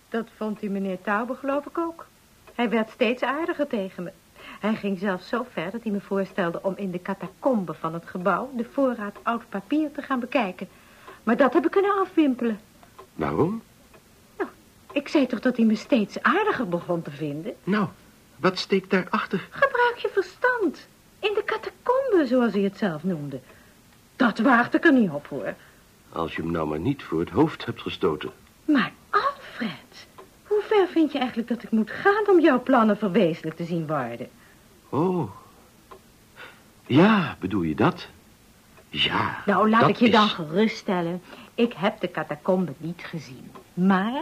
dat 0.09 0.27
vond 0.37 0.59
die 0.59 0.69
meneer 0.69 1.01
Tauber 1.01 1.35
geloof 1.35 1.65
ik 1.65 1.77
ook. 1.77 2.05
Hij 2.53 2.69
werd 2.69 2.89
steeds 2.89 3.21
aardiger 3.21 3.67
tegen 3.67 4.03
me. 4.03 4.11
Hij 4.59 4.75
ging 4.75 4.99
zelfs 4.99 5.27
zo 5.27 5.45
ver 5.51 5.71
dat 5.71 5.83
hij 5.83 5.91
me 5.91 6.01
voorstelde 6.01 6.63
om 6.63 6.73
in 6.77 6.91
de 6.91 7.01
catacombe 7.01 7.73
van 7.73 7.93
het 7.93 8.05
gebouw 8.05 8.51
de 8.55 8.65
voorraad 8.71 9.17
oud 9.23 9.49
papier 9.49 9.91
te 9.91 10.01
gaan 10.01 10.19
bekijken. 10.19 10.67
Maar 11.23 11.37
dat 11.37 11.53
heb 11.53 11.65
ik 11.65 11.71
kunnen 11.71 11.99
afwimpelen. 12.01 12.59
Waarom? 13.13 13.61
Ik 14.91 15.07
zei 15.07 15.27
toch 15.27 15.39
dat 15.39 15.57
hij 15.57 15.65
me 15.65 15.75
steeds 15.75 16.21
aardiger 16.21 16.69
begon 16.69 17.01
te 17.01 17.11
vinden? 17.11 17.55
Nou, 17.63 17.87
wat 18.35 18.57
steekt 18.57 18.89
daarachter? 18.89 19.47
Gebruik 19.49 19.97
je 19.97 20.09
verstand. 20.13 20.87
In 21.23 21.33
de 21.33 21.43
catacombe, 21.45 22.25
zoals 22.27 22.53
hij 22.53 22.61
het 22.61 22.77
zelf 22.77 23.03
noemde. 23.03 23.39
Dat 24.15 24.39
waagde 24.39 24.77
ik 24.77 24.85
er 24.85 24.93
niet 24.93 25.09
op, 25.09 25.27
hoor. 25.27 25.53
Als 26.11 26.35
je 26.35 26.41
hem 26.41 26.51
nou 26.51 26.67
maar 26.67 26.79
niet 26.79 27.03
voor 27.03 27.19
het 27.19 27.29
hoofd 27.29 27.65
hebt 27.65 27.81
gestoten. 27.81 28.31
Maar 28.65 28.91
Alfred, 29.09 30.07
hoe 30.47 30.61
ver 30.67 30.87
vind 30.87 31.11
je 31.11 31.17
eigenlijk 31.17 31.47
dat 31.47 31.63
ik 31.63 31.71
moet 31.71 31.91
gaan 31.91 32.27
om 32.29 32.39
jouw 32.39 32.61
plannen 32.63 32.97
verwezenlijk 32.97 33.55
te 33.55 33.63
zien 33.65 33.87
worden? 33.87 34.29
Oh. 34.89 35.31
Ja, 36.85 37.37
bedoel 37.39 37.61
je 37.61 37.75
dat? 37.75 38.07
Ja, 38.89 39.41
Nou, 39.45 39.69
laat 39.69 39.79
dat 39.81 39.89
ik 39.89 39.95
je 39.95 40.05
is- 40.05 40.11
dan 40.11 40.27
geruststellen. 40.29 41.21
Ik 41.55 41.73
heb 41.73 41.99
de 41.99 42.11
catacombe 42.11 42.73
niet 42.77 43.01
gezien. 43.05 43.51
Maar 43.73 44.21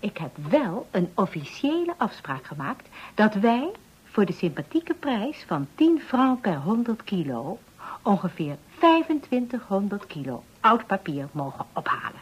ik 0.00 0.18
heb 0.18 0.30
wel 0.48 0.86
een 0.90 1.10
officiële 1.14 1.94
afspraak 1.96 2.44
gemaakt... 2.44 2.88
dat 3.14 3.34
wij 3.34 3.70
voor 4.12 4.24
de 4.24 4.32
sympathieke 4.32 4.94
prijs 4.94 5.44
van 5.46 5.66
10 5.74 6.00
francs 6.06 6.40
per 6.40 6.56
100 6.56 7.04
kilo... 7.04 7.58
ongeveer 8.02 8.56
2500 8.78 10.06
kilo 10.06 10.42
oud 10.60 10.86
papier 10.86 11.28
mogen 11.32 11.64
ophalen. 11.72 12.20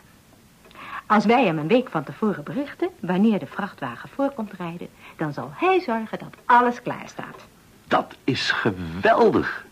Als 1.06 1.24
wij 1.24 1.44
hem 1.44 1.58
een 1.58 1.68
week 1.68 1.88
van 1.88 2.04
tevoren 2.04 2.44
berichten... 2.44 2.88
wanneer 3.00 3.38
de 3.38 3.46
vrachtwagen 3.46 4.08
voorkomt 4.08 4.52
rijden... 4.52 4.88
dan 5.16 5.32
zal 5.32 5.50
hij 5.54 5.80
zorgen 5.80 6.18
dat 6.18 6.34
alles 6.44 6.82
klaar 6.82 7.08
staat. 7.08 7.46
Dat 7.88 8.16
is 8.24 8.50
geweldig. 8.50 9.66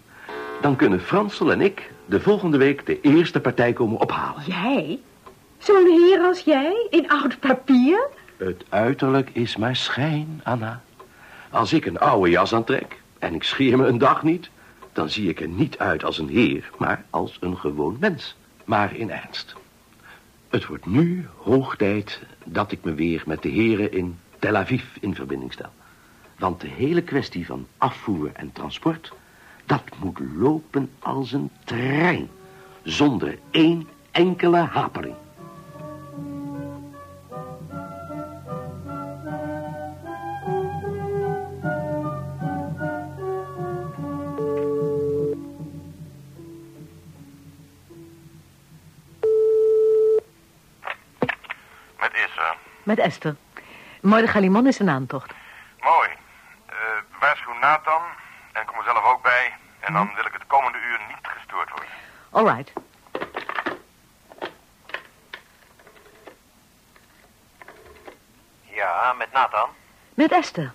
Dan 0.60 0.76
kunnen 0.76 1.00
Fransel 1.00 1.52
en 1.52 1.60
ik 1.60 1.92
de 2.06 2.20
volgende 2.20 2.58
week 2.58 2.86
de 2.86 3.00
eerste 3.00 3.40
partij 3.40 3.72
komen 3.72 4.00
ophalen. 4.00 4.42
Jij? 4.46 4.98
Zo'n 5.58 5.86
heer 5.86 6.20
als 6.20 6.40
jij 6.40 6.86
in 6.90 7.08
oud 7.08 7.40
papier? 7.40 8.08
Het 8.36 8.64
uiterlijk 8.68 9.30
is 9.32 9.56
maar 9.56 9.76
schijn, 9.76 10.40
Anna. 10.44 10.80
Als 11.50 11.72
ik 11.72 11.86
een 11.86 11.98
oude 11.98 12.30
jas 12.30 12.54
aantrek 12.54 13.00
en 13.18 13.34
ik 13.34 13.42
scheer 13.42 13.76
me 13.76 13.86
een 13.86 13.98
dag 13.98 14.22
niet... 14.22 14.50
dan 14.92 15.10
zie 15.10 15.28
ik 15.28 15.40
er 15.40 15.48
niet 15.48 15.78
uit 15.78 16.04
als 16.04 16.18
een 16.18 16.28
heer, 16.28 16.70
maar 16.78 17.04
als 17.10 17.36
een 17.40 17.56
gewoon 17.56 17.96
mens. 18.00 18.36
Maar 18.64 18.96
in 18.96 19.10
ernst. 19.10 19.54
Het 20.48 20.66
wordt 20.66 20.86
nu 20.86 21.26
hoog 21.36 21.76
tijd 21.76 22.20
dat 22.44 22.72
ik 22.72 22.84
me 22.84 22.94
weer 22.94 23.22
met 23.26 23.42
de 23.42 23.48
heren 23.48 23.92
in 23.92 24.18
Tel 24.38 24.56
Aviv 24.56 24.84
in 25.00 25.14
verbinding 25.14 25.52
stel. 25.52 25.70
Want 26.38 26.60
de 26.60 26.68
hele 26.68 27.02
kwestie 27.02 27.46
van 27.46 27.66
afvoer 27.78 28.30
en 28.32 28.52
transport... 28.52 29.12
dat 29.66 29.82
moet 29.98 30.20
lopen 30.36 30.90
als 30.98 31.32
een 31.32 31.50
trein. 31.64 32.28
Zonder 32.82 33.38
één 33.50 33.88
enkele 34.10 34.56
hapering. 34.56 35.14
Esther. 53.08 53.36
Mordechai 54.00 54.40
Limon 54.40 54.66
is 54.66 54.78
een 54.78 54.88
aantocht. 54.90 55.32
Mooi. 55.80 56.08
Eh 56.66 56.74
waarschuw 57.20 57.52
Nathan 57.60 58.02
en 58.52 58.64
kom 58.66 58.76
er 58.78 58.84
zelf 58.84 59.04
ook 59.04 59.22
bij. 59.22 59.54
En 59.80 59.92
dan 59.92 60.10
wil 60.14 60.24
ik 60.26 60.32
het 60.32 60.46
komende 60.46 60.78
uur 60.78 60.98
niet 61.08 61.26
gestoord 61.36 61.68
worden. 61.70 61.88
All 62.30 62.56
right. 62.56 62.72
Ja, 68.62 69.14
met 69.18 69.32
Nathan. 69.32 69.68
Met 70.14 70.32
Esther. 70.32 70.72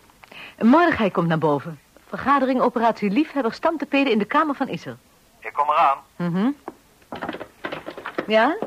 Mordechai 0.59 1.11
komt 1.11 1.27
naar 1.27 1.37
boven. 1.37 1.79
Vergadering 2.07 2.61
operatie 2.61 3.09
Liefhebber 3.09 3.53
stamtepeden 3.53 4.11
in 4.11 4.17
de 4.19 4.25
kamer 4.25 4.55
van 4.55 4.67
Isser. 4.67 4.97
Ik 5.39 5.53
kom 5.53 5.69
eraan. 5.69 5.97
Mhm. 6.15 6.49
Ja? 8.27 8.57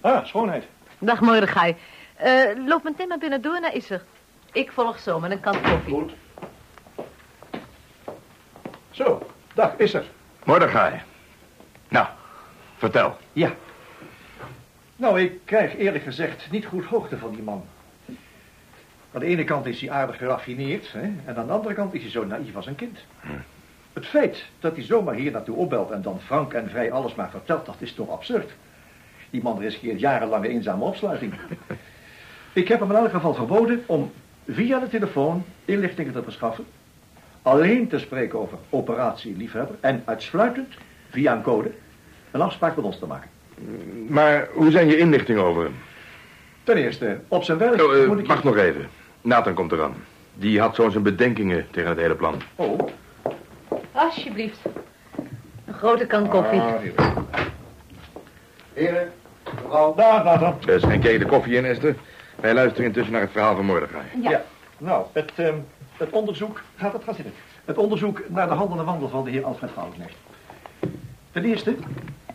Ah, 0.00 0.24
schoonheid. 0.24 0.64
Dag 0.98 1.20
Mordechai. 1.20 1.76
Eh 2.18 2.66
loop 2.66 2.82
meteen 2.84 3.08
maar 3.08 3.18
binnen 3.18 3.42
door 3.42 3.60
naar 3.60 3.74
Isser. 3.74 4.02
Ik 4.52 4.72
volg 4.72 4.98
zo 4.98 5.20
met 5.20 5.30
een 5.30 5.40
kant 5.40 5.60
koffie. 5.60 5.94
Goed. 5.94 6.12
Zo, 8.90 9.26
dag, 9.54 9.76
is 9.76 9.94
er. 9.94 10.04
Mordechai. 10.44 11.00
Nou, 11.88 12.06
vertel. 12.76 13.16
Ja. 13.32 13.52
Nou, 14.96 15.20
ik 15.20 15.40
krijg 15.44 15.76
eerlijk 15.76 16.04
gezegd 16.04 16.50
niet 16.50 16.66
goed 16.66 16.84
hoogte 16.84 17.18
van 17.18 17.30
die 17.30 17.42
man. 17.42 17.64
Aan 19.12 19.20
de 19.20 19.26
ene 19.26 19.44
kant 19.44 19.66
is 19.66 19.80
hij 19.80 19.90
aardig 19.90 20.16
geraffineerd, 20.16 20.92
hè, 20.92 21.00
en 21.24 21.36
aan 21.36 21.46
de 21.46 21.52
andere 21.52 21.74
kant 21.74 21.94
is 21.94 22.02
hij 22.02 22.10
zo 22.10 22.24
naïef 22.24 22.56
als 22.56 22.66
een 22.66 22.74
kind. 22.74 22.98
Het 23.92 24.06
feit 24.06 24.44
dat 24.60 24.76
hij 24.76 24.84
zomaar 24.84 25.14
hier 25.14 25.30
naartoe 25.30 25.56
opbelt 25.56 25.90
en 25.90 26.02
dan 26.02 26.20
frank 26.20 26.52
en 26.52 26.70
vrij 26.70 26.92
alles 26.92 27.14
maar 27.14 27.30
vertelt, 27.30 27.66
dat 27.66 27.76
is 27.78 27.92
toch 27.92 28.08
absurd. 28.08 28.52
Die 29.30 29.42
man 29.42 29.58
riskeert 29.58 30.00
jarenlange 30.00 30.48
eenzame 30.48 30.84
opsluiting. 30.84 31.34
Ik 32.58 32.68
heb 32.68 32.80
hem 32.80 32.90
in 32.90 32.96
elk 32.96 33.10
geval 33.10 33.34
verboden 33.34 33.82
om 33.86 34.12
via 34.48 34.78
de 34.78 34.88
telefoon 34.88 35.44
inlichtingen 35.64 36.12
te 36.12 36.22
verschaffen, 36.22 36.64
alleen 37.42 37.88
te 37.88 37.98
spreken 37.98 38.38
over 38.38 38.58
operatie 38.70 39.36
liefhebber 39.36 39.76
en 39.80 40.02
uitsluitend 40.04 40.74
via 41.10 41.32
een 41.32 41.42
code 41.42 41.70
een 42.30 42.40
afspraak 42.40 42.76
met 42.76 42.84
ons 42.84 42.98
te 42.98 43.06
maken. 43.06 43.30
Maar 44.08 44.48
hoe 44.52 44.70
zijn 44.70 44.88
je 44.88 44.96
inlichtingen 44.98 45.42
over 45.42 45.62
hem? 45.62 45.74
Ten 46.62 46.76
eerste, 46.76 47.20
op 47.28 47.42
zijn 47.42 47.58
werk 47.58 47.82
Oh, 47.82 47.96
eh, 47.96 48.08
moet 48.08 48.18
ik... 48.18 48.26
wacht 48.26 48.44
nog 48.44 48.56
even. 48.56 48.88
Nathan 49.20 49.54
komt 49.54 49.72
eraan. 49.72 49.94
Die 50.34 50.60
had 50.60 50.74
zo 50.74 50.88
zijn 50.88 51.02
bedenkingen 51.02 51.66
tegen 51.70 51.88
het 51.90 51.98
hele 51.98 52.14
plan. 52.14 52.34
Oh, 52.54 52.78
Alsjeblieft. 53.92 54.60
Een 55.64 55.74
grote 55.74 56.06
kan 56.06 56.28
koffie. 56.28 56.60
Ah. 56.60 56.74
Heren, 58.72 59.12
mevrouw. 59.54 59.94
Dag, 59.94 60.24
Nathan. 60.24 60.54
Uh, 60.68 60.78
schenk 60.78 61.02
jij 61.02 61.18
de 61.18 61.26
koffie 61.26 61.54
in, 61.54 61.64
Esther? 61.64 61.94
Wij 62.40 62.54
luisteren 62.54 62.86
intussen 62.86 63.12
naar 63.12 63.22
het 63.22 63.30
verhaal 63.30 63.56
van 63.56 63.64
Mordechai. 63.64 64.04
Ja. 64.22 64.44
Nou, 64.78 65.06
het, 65.12 65.32
ehm, 65.36 65.58
het 65.96 66.10
onderzoek... 66.10 66.62
Gaat 66.76 66.92
het 66.92 67.04
gaan 67.04 67.14
zitten. 67.14 67.34
Het 67.64 67.78
onderzoek 67.78 68.22
naar 68.28 68.48
de 68.48 68.54
handel 68.54 68.78
en 68.78 68.84
wandel 68.84 69.08
van 69.08 69.24
de 69.24 69.30
heer 69.30 69.44
Alfred 69.44 69.70
Goudenknecht. 69.70 70.16
Ten 71.30 71.44
eerste, 71.44 71.76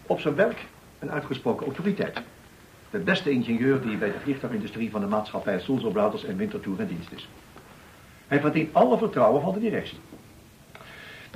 op 0.06 0.20
zijn 0.20 0.36
werk 0.36 0.66
een 1.00 1.12
uitgesproken 1.12 1.66
autoriteit. 1.66 2.22
De 2.90 3.00
beste 3.00 3.30
ingenieur 3.30 3.82
die 3.82 3.98
bij 3.98 4.12
de 4.12 4.20
vliegtuigindustrie 4.20 4.92
van 4.92 5.02
de 5.02 5.08
maatschappij 5.08 5.60
Sulzer 5.60 6.28
en 6.28 6.38
Winterthur 6.38 6.80
in 6.80 6.88
dienst 6.88 7.12
is. 7.12 7.30
Hij 8.28 8.40
verdient 8.40 8.74
alle 8.74 8.98
vertrouwen 8.98 9.42
van 9.42 9.54
de 9.54 9.60
directie. 9.60 10.00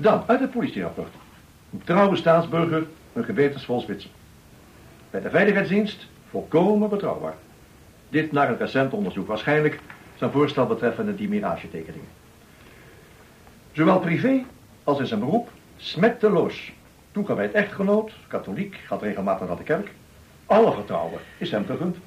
Dan, 0.02 0.24
uit 0.26 0.40
het 0.40 0.52
politierapport. 0.52 1.14
Een 1.74 1.84
trouwe 1.84 2.16
staatsburger, 2.16 2.88
een 3.14 3.24
gewetensvol 3.24 3.80
Zwitser. 3.80 4.12
Bij 5.10 5.22
de 5.22 5.30
veiligheidsdienst 5.30 6.08
volkomen 6.30 6.90
betrouwbaar. 6.90 7.36
Dit 8.10 8.32
naar 8.32 8.50
een 8.50 8.58
recent 8.58 8.94
onderzoek. 8.94 9.28
Waarschijnlijk 9.28 9.80
zijn 10.16 10.32
voorstel 10.32 10.66
betreffende 10.66 11.16
die 11.16 11.30
miragetekeningen. 11.30 12.08
Zowel 13.72 14.00
privé 14.00 14.44
als 14.84 15.00
in 15.00 15.08
zijn 15.08 15.20
beroep 15.20 15.50
smetteloos. 15.78 16.72
Toegewijd 17.12 17.52
echtgenoot, 17.52 18.12
katholiek, 18.28 18.78
gaat 18.86 19.02
regelmatig 19.02 19.48
naar 19.48 19.58
de 19.58 19.64
kerk. 19.64 19.92
Alle 20.46 20.74
vertrouwen 20.74 21.20
is 21.38 21.52
hem 21.52 21.66
gegund. 21.66 21.98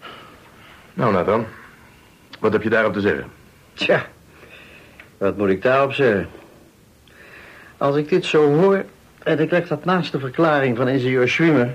Nou, 0.95 1.13
Nathan. 1.13 1.47
Wat 2.41 2.53
heb 2.53 2.63
je 2.63 2.71
daarop 2.71 2.93
te 2.93 3.01
zeggen? 3.01 3.25
Tja, 3.73 4.07
wat 5.19 5.37
moet 5.37 5.49
ik 5.49 5.63
daarop 5.63 5.93
zeggen? 5.93 6.29
Als 7.77 7.97
ik 7.97 8.09
dit 8.09 8.25
zo 8.25 8.55
hoor 8.55 8.85
en 9.19 9.39
ik 9.39 9.51
leg 9.51 9.69
dat 9.69 9.85
naast 9.85 10.13
de 10.13 10.19
verklaring 10.19 10.77
van 10.77 10.89
ingenieur 10.89 11.29
Schwimmer... 11.29 11.75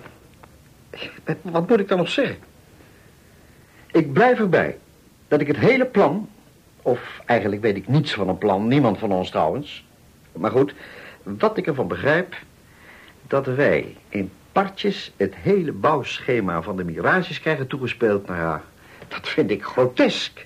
Wat 1.41 1.69
moet 1.69 1.79
ik 1.79 1.88
dan 1.88 1.97
nog 1.97 2.09
zeggen? 2.09 2.38
Ik 3.95 4.13
blijf 4.13 4.39
erbij 4.39 4.77
dat 5.27 5.41
ik 5.41 5.47
het 5.47 5.58
hele 5.58 5.86
plan... 5.86 6.29
of 6.81 7.21
eigenlijk 7.25 7.62
weet 7.62 7.75
ik 7.75 7.88
niets 7.88 8.13
van 8.13 8.29
een 8.29 8.38
plan, 8.38 8.67
niemand 8.67 8.97
van 8.97 9.12
ons 9.12 9.29
trouwens... 9.29 9.86
maar 10.31 10.51
goed, 10.51 10.73
wat 11.23 11.58
ik 11.58 11.67
ervan 11.67 11.88
begrijp... 11.88 12.36
dat 13.27 13.45
wij 13.45 13.95
in 14.10 14.31
partjes 14.51 15.12
het 15.17 15.36
hele 15.36 15.71
bouwschema 15.71 16.62
van 16.62 16.77
de 16.77 16.84
mirages 16.84 17.39
krijgen 17.39 17.67
toegespeeld... 17.67 18.27
nou 18.27 18.39
ja, 18.39 18.63
dat 19.08 19.27
vind 19.27 19.51
ik 19.51 19.63
grotesk. 19.63 20.45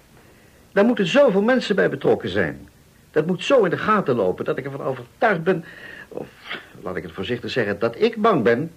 Daar 0.72 0.86
moeten 0.86 1.08
zoveel 1.08 1.42
mensen 1.42 1.76
bij 1.76 1.90
betrokken 1.90 2.30
zijn. 2.30 2.70
Dat 3.12 3.26
moet 3.26 3.44
zo 3.44 3.64
in 3.64 3.70
de 3.70 3.78
gaten 3.78 4.16
lopen 4.16 4.46
dat 4.46 4.58
ik 4.58 4.66
ervan 4.66 4.84
overtuigd 4.84 5.44
ben... 5.44 5.66
of 6.08 6.28
laat 6.82 6.96
ik 6.96 7.04
het 7.04 7.12
voorzichtig 7.12 7.52
zeggen, 7.52 7.80
dat 7.80 8.02
ik 8.02 8.22
bang 8.22 8.44
ben... 8.44 8.72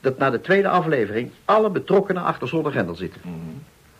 dat 0.00 0.18
na 0.18 0.30
de 0.30 0.40
tweede 0.40 0.68
aflevering 0.68 1.30
alle 1.44 1.70
betrokkenen 1.70 2.22
achter 2.22 2.48
zonder 2.48 2.72
grendel 2.72 2.94
zitten. 2.94 3.20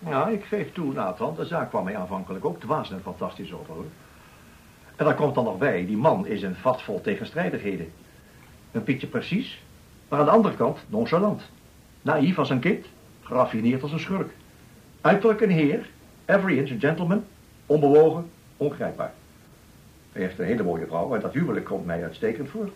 Ja, 0.07 0.29
ik 0.29 0.45
geef 0.45 0.73
toe, 0.73 0.93
Nathan. 0.93 1.35
De 1.37 1.45
zaak 1.45 1.69
kwam 1.69 1.85
mij 1.85 1.97
aanvankelijk 1.97 2.45
ook 2.45 2.61
dwaas 2.61 2.90
en 2.90 3.01
fantastisch 3.03 3.53
over. 3.53 3.75
hoor. 3.75 3.87
En 4.97 5.05
daar 5.05 5.14
komt 5.14 5.35
dan 5.35 5.45
nog 5.45 5.59
bij, 5.59 5.87
die 5.87 5.97
man 5.97 6.27
is 6.27 6.43
een 6.43 6.55
vat 6.55 6.83
vol 6.83 7.01
tegenstrijdigheden. 7.01 7.93
Een 8.73 8.83
pietje 8.83 9.07
precies, 9.07 9.62
maar 10.09 10.19
aan 10.19 10.25
de 10.25 10.31
andere 10.31 10.55
kant 10.55 10.79
nonchalant. 10.88 11.43
Naïef 12.03 12.38
als 12.38 12.51
een 12.51 12.61
kind, 12.61 12.87
geraffineerd 13.23 13.83
als 13.83 13.93
een 13.93 14.01
schurk. 14.01 14.31
Uiterlijk 15.01 15.40
een 15.40 15.51
heer, 15.51 15.87
every 16.25 16.59
inch 16.59 16.71
a 16.71 16.79
gentleman, 16.79 17.25
onbewogen, 17.67 18.31
ongrijpbaar. 18.57 19.12
Hij 20.12 20.23
heeft 20.23 20.38
een 20.38 20.45
hele 20.45 20.62
mooie 20.62 20.87
vrouw 20.87 21.14
en 21.14 21.21
dat 21.21 21.33
huwelijk 21.33 21.64
komt 21.64 21.87
mij 21.87 22.03
uitstekend 22.03 22.49
voor. 22.49 22.69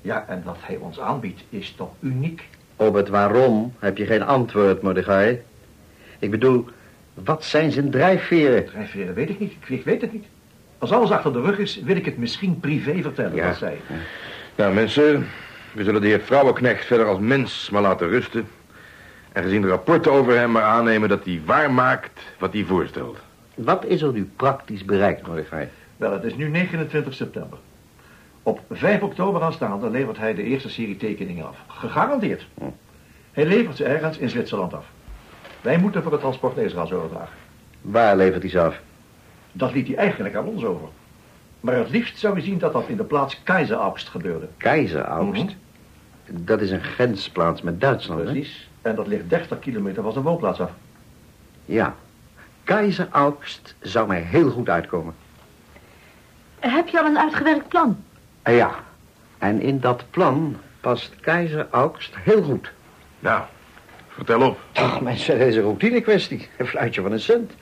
Ja, 0.00 0.24
en 0.28 0.42
wat 0.44 0.56
hij 0.60 0.76
ons 0.76 1.00
aanbiedt 1.00 1.42
is 1.48 1.72
toch 1.72 1.90
uniek. 2.00 2.48
Op 2.76 2.94
het 2.94 3.08
waarom 3.08 3.72
heb 3.78 3.96
je 3.96 4.06
geen 4.06 4.22
antwoord, 4.22 4.82
Mordechai. 4.82 5.42
Ik 6.22 6.30
bedoel, 6.30 6.64
wat 7.14 7.44
zijn 7.44 7.72
zijn 7.72 7.90
drijfveren? 7.90 8.64
Drijfveren 8.66 9.14
weet 9.14 9.28
ik 9.30 9.38
niet, 9.38 9.52
ik 9.66 9.84
weet 9.84 10.00
het 10.00 10.12
niet. 10.12 10.24
Als 10.78 10.92
alles 10.92 11.10
achter 11.10 11.32
de 11.32 11.40
rug 11.40 11.58
is, 11.58 11.80
wil 11.84 11.96
ik 11.96 12.04
het 12.04 12.18
misschien 12.18 12.60
privé 12.60 13.02
vertellen, 13.02 13.34
Ja. 13.34 13.46
wat 13.46 13.56
zij. 13.56 13.80
Nou, 14.54 14.74
mensen, 14.74 15.26
we 15.72 15.84
zullen 15.84 16.00
de 16.00 16.06
heer 16.06 16.20
Vrouwenknecht 16.20 16.84
verder 16.86 17.06
als 17.06 17.18
mens 17.18 17.70
maar 17.70 17.82
laten 17.82 18.08
rusten. 18.08 18.46
En 19.32 19.42
gezien 19.42 19.62
de 19.62 19.68
rapporten 19.68 20.12
over 20.12 20.36
hem 20.38 20.50
maar 20.50 20.62
aannemen 20.62 21.08
dat 21.08 21.24
hij 21.24 21.40
waarmaakt 21.44 22.20
wat 22.38 22.52
hij 22.52 22.64
voorstelt. 22.64 23.18
Wat 23.54 23.84
is 23.84 24.02
er 24.02 24.12
nu 24.12 24.30
praktisch 24.36 24.84
bereikt, 24.84 25.26
Mordechai? 25.26 25.68
Wel, 25.96 26.12
het 26.12 26.24
is 26.24 26.34
nu 26.34 26.48
29 26.48 27.14
september. 27.14 27.58
Op 28.42 28.60
5 28.70 29.02
oktober 29.02 29.42
aanstaande 29.42 29.90
levert 29.90 30.18
hij 30.18 30.34
de 30.34 30.42
eerste 30.42 30.68
serie 30.70 30.96
tekeningen 30.96 31.46
af. 31.46 31.56
Gegarandeerd. 31.66 32.46
Hm. 32.58 32.64
Hij 33.32 33.46
levert 33.46 33.76
ze 33.76 33.84
ergens 33.84 34.18
in 34.18 34.28
Zwitserland 34.30 34.74
af. 34.74 34.84
Wij 35.62 35.78
moeten 35.78 36.02
voor 36.02 36.12
het 36.12 36.20
transport 36.20 36.56
naar 36.56 36.64
Israël 36.64 36.92
overdragen. 36.92 37.36
Waar 37.80 38.16
levert 38.16 38.42
hij 38.42 38.50
ze 38.50 38.60
af? 38.60 38.80
Dat 39.52 39.72
liet 39.72 39.86
hij 39.86 39.96
eigenlijk 39.96 40.34
aan 40.34 40.46
ons 40.46 40.64
over. 40.64 40.88
Maar 41.60 41.74
het 41.74 41.90
liefst 41.90 42.18
zou 42.18 42.32
hij 42.32 42.42
zien 42.42 42.58
dat 42.58 42.72
dat 42.72 42.88
in 42.88 42.96
de 42.96 43.04
plaats 43.04 43.42
Keizeraugst 43.42 44.08
gebeurde. 44.08 44.48
Keizeraugst? 44.56 45.44
Mhm. 45.44 45.54
Dat 46.44 46.60
is 46.60 46.70
een 46.70 46.82
grensplaats 46.82 47.62
met 47.62 47.80
Duitsland, 47.80 48.20
hè? 48.20 48.26
Precies. 48.26 48.68
En 48.82 48.94
dat 48.94 49.06
ligt 49.06 49.28
30 49.30 49.58
kilometer 49.58 50.02
van 50.02 50.12
zijn 50.12 50.24
woonplaats 50.24 50.60
af. 50.60 50.70
Ja. 51.64 51.94
Keizeraugst 52.64 53.74
zou 53.80 54.06
mij 54.06 54.20
heel 54.20 54.50
goed 54.50 54.68
uitkomen. 54.68 55.14
Heb 56.58 56.88
je 56.88 57.00
al 57.00 57.06
een 57.06 57.18
uitgewerkt 57.18 57.68
plan? 57.68 58.04
Ja. 58.44 58.70
En 59.38 59.60
in 59.60 59.80
dat 59.80 60.04
plan 60.10 60.56
past 60.80 61.16
Keizeraugst 61.20 62.16
heel 62.16 62.42
goed. 62.42 62.72
Nou, 63.18 63.42
vertel 64.14 64.42
op. 64.48 64.58
Ach, 64.72 65.00
mensen, 65.00 65.38
dat 65.38 65.48
is 65.48 65.56
een 65.56 65.62
routine 65.62 66.00
kwestie. 66.00 66.48
Een 66.56 66.66
fluitje 66.66 67.02
van 67.02 67.12
een 67.12 67.20
cent. 67.20 67.52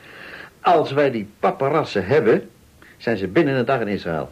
Als 0.61 0.91
wij 0.91 1.11
die 1.11 1.27
paparassen 1.39 2.05
hebben, 2.05 2.49
zijn 2.97 3.17
ze 3.17 3.27
binnen 3.27 3.55
een 3.55 3.65
dag 3.65 3.79
in 3.81 3.87
Israël. 3.87 4.31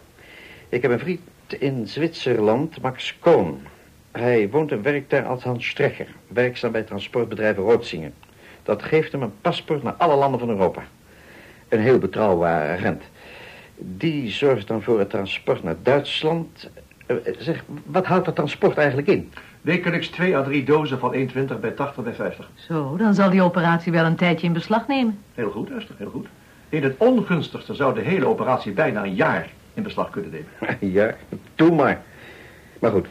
Ik 0.69 0.81
heb 0.81 0.91
een 0.91 0.99
vriend 0.99 1.21
in 1.47 1.87
Zwitserland, 1.87 2.81
Max 2.81 3.17
Kohn. 3.19 3.67
Hij 4.11 4.49
woont 4.49 4.71
en 4.71 4.81
werkt 4.81 5.09
daar 5.09 5.25
als 5.25 5.43
Hans 5.43 5.75
werkzaam 6.27 6.71
bij 6.71 6.83
transportbedrijf 6.83 7.57
Rootzingen. 7.57 8.13
Dat 8.63 8.83
geeft 8.83 9.11
hem 9.11 9.21
een 9.21 9.41
paspoort 9.41 9.83
naar 9.83 9.93
alle 9.93 10.15
landen 10.15 10.39
van 10.39 10.49
Europa. 10.49 10.83
Een 11.67 11.79
heel 11.79 11.97
betrouwbare 11.97 12.73
agent. 12.77 13.03
Die 13.75 14.29
zorgt 14.31 14.67
dan 14.67 14.81
voor 14.81 14.99
het 14.99 15.09
transport 15.09 15.63
naar 15.63 15.75
Duitsland. 15.83 16.69
Eh, 17.05 17.15
Zeg, 17.37 17.63
wat 17.85 18.05
houdt 18.05 18.25
dat 18.25 18.35
transport 18.35 18.77
eigenlijk 18.77 19.07
in? 19.07 19.31
Wekelijks 19.61 20.07
2 20.07 20.35
à 20.37 20.43
3 20.43 20.63
dozen 20.63 20.99
van 20.99 21.13
1,20 21.13 21.59
bij 21.59 21.71
80 21.71 22.03
bij 22.03 22.13
50. 22.13 22.49
Zo, 22.55 22.97
dan 22.97 23.13
zal 23.13 23.29
die 23.29 23.41
operatie 23.41 23.91
wel 23.91 24.05
een 24.05 24.15
tijdje 24.15 24.47
in 24.47 24.53
beslag 24.53 24.87
nemen. 24.87 25.19
Heel 25.33 25.51
goed, 25.51 25.69
Esther, 25.71 25.95
heel 25.97 26.09
goed. 26.09 26.27
In 26.69 26.83
het 26.83 26.95
ongunstigste 26.97 27.73
zou 27.73 27.93
de 27.93 28.01
hele 28.01 28.25
operatie 28.25 28.71
bijna 28.71 29.03
een 29.03 29.15
jaar 29.15 29.49
in 29.73 29.83
beslag 29.83 30.09
kunnen 30.09 30.31
nemen. 30.31 30.77
Ja, 30.93 31.15
doe 31.55 31.75
maar. 31.75 32.01
Maar 32.79 32.91
goed, 32.91 33.07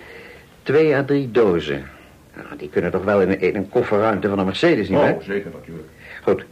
twee 0.63 0.97
à 0.97 1.05
drie 1.05 1.31
dozen. 1.31 1.87
Nou, 2.35 2.57
die 2.57 2.69
kunnen 2.69 2.91
toch 2.91 3.05
wel 3.05 3.23
in 3.23 3.31
een, 3.31 3.41
in 3.41 3.57
een 3.57 3.69
kofferruimte 3.69 4.29
van 4.29 4.39
een 4.39 4.45
Mercedes, 4.45 4.89
niet? 4.89 4.99
Oh, 4.99 5.23
zeker 5.23 5.51
natuurlijk. 5.53 5.89
Goed. 6.23 6.45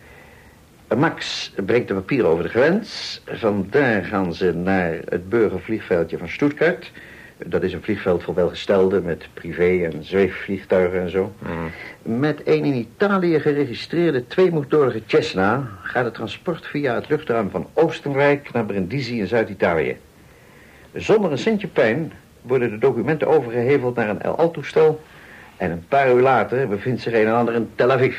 Max 0.97 1.53
brengt 1.67 1.89
de 1.89 1.95
papieren 1.95 2.31
over 2.31 2.43
de 2.43 2.49
grens. 2.49 3.21
Vandaar 3.27 4.05
gaan 4.05 4.35
ze 4.35 4.53
naar 4.53 4.99
het 5.05 5.29
burgervliegveldje 5.29 6.19
van 6.19 6.29
Stuttgart. 6.29 6.93
Dat 7.45 7.63
is 7.63 7.73
een 7.73 7.83
vliegveld 7.83 8.23
voor 8.23 8.35
welgestelden 8.35 9.03
met 9.03 9.29
privé- 9.35 9.85
en 9.85 10.05
zweefvliegtuigen 10.05 11.01
en 11.01 11.11
zo. 11.11 11.33
Met 12.03 12.41
een 12.45 12.65
in 12.65 12.75
Italië 12.75 13.41
geregistreerde 13.41 14.27
tweemotorige 14.27 15.03
Cessna... 15.07 15.69
gaat 15.83 16.05
het 16.05 16.15
transport 16.15 16.67
via 16.67 16.95
het 16.95 17.09
luchtruim 17.09 17.51
van 17.51 17.67
Oostenrijk 17.73 18.53
naar 18.53 18.65
Brindisi 18.65 19.19
in 19.19 19.27
Zuid-Italië. 19.27 19.97
Zonder 20.93 21.31
een 21.31 21.39
centje 21.39 21.67
pijn 21.67 22.13
worden 22.43 22.71
de 22.71 22.79
documenten 22.79 23.29
overgeheveld 23.29 23.97
naar 23.97 24.09
een 24.09 24.23
El 24.23 24.39
Al-toestel... 24.39 25.03
en 25.57 25.71
een 25.71 25.85
paar 25.89 26.15
uur 26.15 26.23
later 26.23 26.69
bevindt 26.69 27.03
zich 27.03 27.13
een 27.13 27.27
en 27.27 27.35
ander 27.35 27.55
in 27.55 27.71
Tel 27.75 27.93
Aviv. 27.93 28.17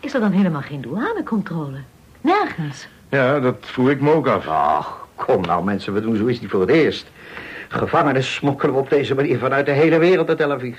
Is 0.00 0.14
er 0.14 0.20
dan 0.20 0.32
helemaal 0.32 0.60
geen 0.60 0.80
douanecontrole? 0.80 1.78
Nergens. 2.20 2.88
Ja, 3.08 3.40
dat 3.40 3.56
vroeg 3.60 3.90
ik 3.90 4.00
me 4.00 4.12
ook 4.12 4.26
af. 4.26 4.48
Ach, 4.48 5.06
kom 5.14 5.40
nou 5.40 5.64
mensen, 5.64 5.94
we 5.94 6.00
doen 6.00 6.16
zoiets 6.16 6.40
niet 6.40 6.50
voor 6.50 6.60
het 6.60 6.70
eerst. 6.70 7.10
Gevangenen 7.72 8.22
smokkelen 8.22 8.74
we 8.74 8.80
op 8.80 8.90
deze 8.90 9.14
manier 9.14 9.38
vanuit 9.38 9.66
de 9.66 9.72
hele 9.72 9.98
wereld 9.98 10.26
naar 10.26 10.36
Tel 10.36 10.52
Aviv. 10.52 10.78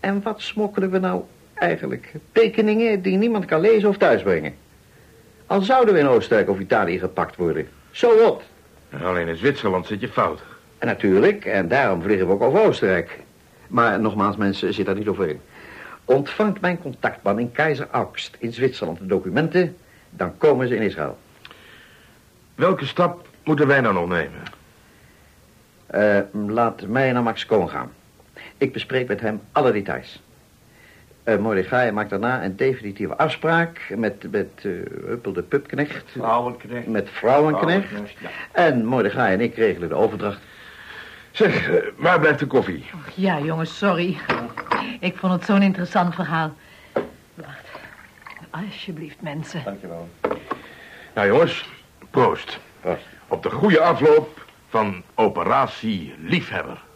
En 0.00 0.22
wat 0.22 0.40
smokkelen 0.40 0.90
we 0.90 0.98
nou 0.98 1.22
eigenlijk? 1.54 2.12
Tekeningen 2.32 3.02
die 3.02 3.16
niemand 3.16 3.44
kan 3.44 3.60
lezen 3.60 3.88
of 3.88 3.96
thuisbrengen. 3.96 4.54
Al 5.46 5.60
zouden 5.60 5.94
we 5.94 6.00
in 6.00 6.08
Oostenrijk 6.08 6.48
of 6.48 6.58
Italië 6.58 6.98
gepakt 6.98 7.36
worden. 7.36 7.68
Zo 7.90 8.18
wat. 8.18 8.42
Alleen 9.02 9.28
in 9.28 9.36
Zwitserland 9.36 9.86
zit 9.86 10.00
je 10.00 10.08
fout. 10.08 10.40
En 10.78 10.86
natuurlijk, 10.86 11.44
en 11.44 11.68
daarom 11.68 12.02
vliegen 12.02 12.26
we 12.26 12.32
ook 12.32 12.42
over 12.42 12.60
Oostenrijk. 12.60 13.18
Maar 13.66 14.00
nogmaals, 14.00 14.36
mensen, 14.36 14.74
zit 14.74 14.86
daar 14.86 14.94
niet 14.94 15.08
over 15.08 15.28
in. 15.28 15.40
Ontvangt 16.04 16.60
mijn 16.60 16.80
contactman 16.80 17.38
in 17.38 17.52
Keizer 17.52 17.88
Augst 17.90 18.36
in 18.38 18.52
Zwitserland 18.52 18.98
de 18.98 19.06
documenten... 19.06 19.76
dan 20.10 20.38
komen 20.38 20.68
ze 20.68 20.76
in 20.76 20.82
Israël. 20.82 21.18
Welke 22.54 22.86
stap 22.86 23.26
moeten 23.44 23.66
wij 23.66 23.80
nou 23.80 23.94
nog 23.94 24.08
nemen? 24.08 24.56
Eh, 25.88 26.18
laat 26.46 26.86
mij 26.86 27.12
naar 27.12 27.22
Max 27.22 27.46
Koon 27.46 27.68
gaan. 27.68 27.92
Ik 28.58 28.72
bespreek 28.72 29.08
met 29.08 29.20
hem 29.20 29.40
alle 29.52 29.72
details. 29.72 30.22
Uh, 31.24 31.36
Mordechai 31.36 31.90
maakt 31.90 32.10
daarna 32.10 32.44
een 32.44 32.56
definitieve 32.56 33.16
afspraak 33.16 33.94
met, 33.96 34.30
met 34.30 34.48
uh, 34.62 34.86
Huppel 35.06 35.32
de 35.32 35.42
Pupknecht. 35.42 36.10
Vrouwenknecht. 36.10 36.86
Met 36.86 37.08
Vrouwenknecht. 37.10 37.86
Vrouwenknecht, 37.86 38.20
ja. 38.20 38.28
En 38.52 38.84
Mordechai 38.84 39.32
en 39.32 39.40
ik 39.40 39.54
regelen 39.54 39.88
de 39.88 39.94
overdracht. 39.94 40.40
Zeg, 41.30 41.70
eh, 41.70 41.74
waar 41.96 42.20
blijft 42.20 42.38
de 42.38 42.46
koffie? 42.46 42.84
Ja, 43.14 43.38
jongens, 43.38 43.78
sorry. 43.78 44.16
Ik 45.00 45.16
vond 45.16 45.32
het 45.32 45.44
zo'n 45.44 45.62
interessant 45.62 46.14
verhaal. 46.14 46.54
Wacht. 47.34 47.68
Alsjeblieft, 48.50 49.20
mensen. 49.20 49.64
Dankjewel. 49.64 50.08
Nou 51.14 51.26
jongens, 51.26 51.68
proost. 52.10 52.58
Proost. 52.80 53.06
Op 53.28 53.42
de 53.42 53.50
goede 53.50 53.80
afloop 53.80 54.46
van 54.68 55.02
operatie 55.14 56.14
Liefhebber. 56.18 56.87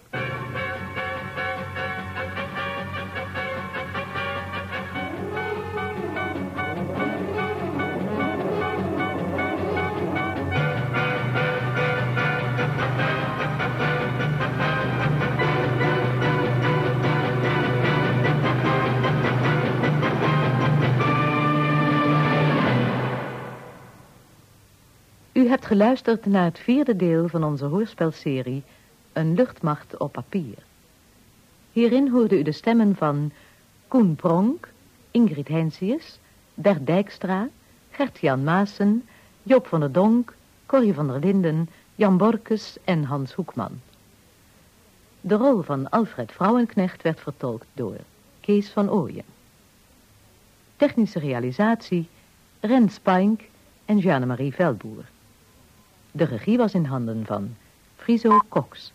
Hebt 25.63 25.75
geluisterd 25.75 26.27
naar 26.27 26.45
het 26.45 26.59
vierde 26.59 26.97
deel 26.97 27.29
van 27.29 27.45
onze 27.45 27.65
hoorspelserie 27.65 28.63
Een 29.13 29.35
luchtmacht 29.35 29.97
op 29.97 30.13
papier. 30.13 30.59
Hierin 31.73 32.09
hoorde 32.09 32.39
u 32.39 32.43
de 32.43 32.53
stemmen 32.53 32.97
van 32.97 33.33
Koen 33.89 34.15
Pronk, 34.15 34.69
Ingrid 35.11 35.49
Heinsius, 35.49 36.19
Bert 36.55 36.87
Dijkstra, 36.87 37.49
Gert-Jan 37.91 38.45
Maassen, 38.45 39.09
Joop 39.43 39.67
van 39.67 39.81
der 39.81 39.93
Donk, 39.93 40.35
Corrie 40.67 40.95
van 40.95 41.07
der 41.07 41.19
Linden, 41.19 41.69
Jan 41.95 42.17
Borkes 42.17 42.77
en 42.85 43.05
Hans 43.05 43.33
Hoekman. 43.33 43.81
De 45.21 45.35
rol 45.35 45.63
van 45.63 45.91
Alfred 45.91 46.33
Vrouwenknecht 46.33 47.03
werd 47.03 47.21
vertolkt 47.21 47.67
door 47.73 47.97
Kees 48.41 48.71
van 48.71 48.91
Ooyen. 48.91 49.25
Technische 50.77 51.19
realisatie 51.19 52.09
Rens 52.61 52.99
Pink 52.99 53.41
en 53.85 53.99
Jeanne-Marie 53.99 54.55
Veldboer. 54.55 55.05
De 56.15 56.25
regie 56.25 56.59
was 56.59 56.75
in 56.75 56.85
handen 56.85 57.27
van 57.27 57.57
Friso 57.97 58.41
Cox. 58.49 58.93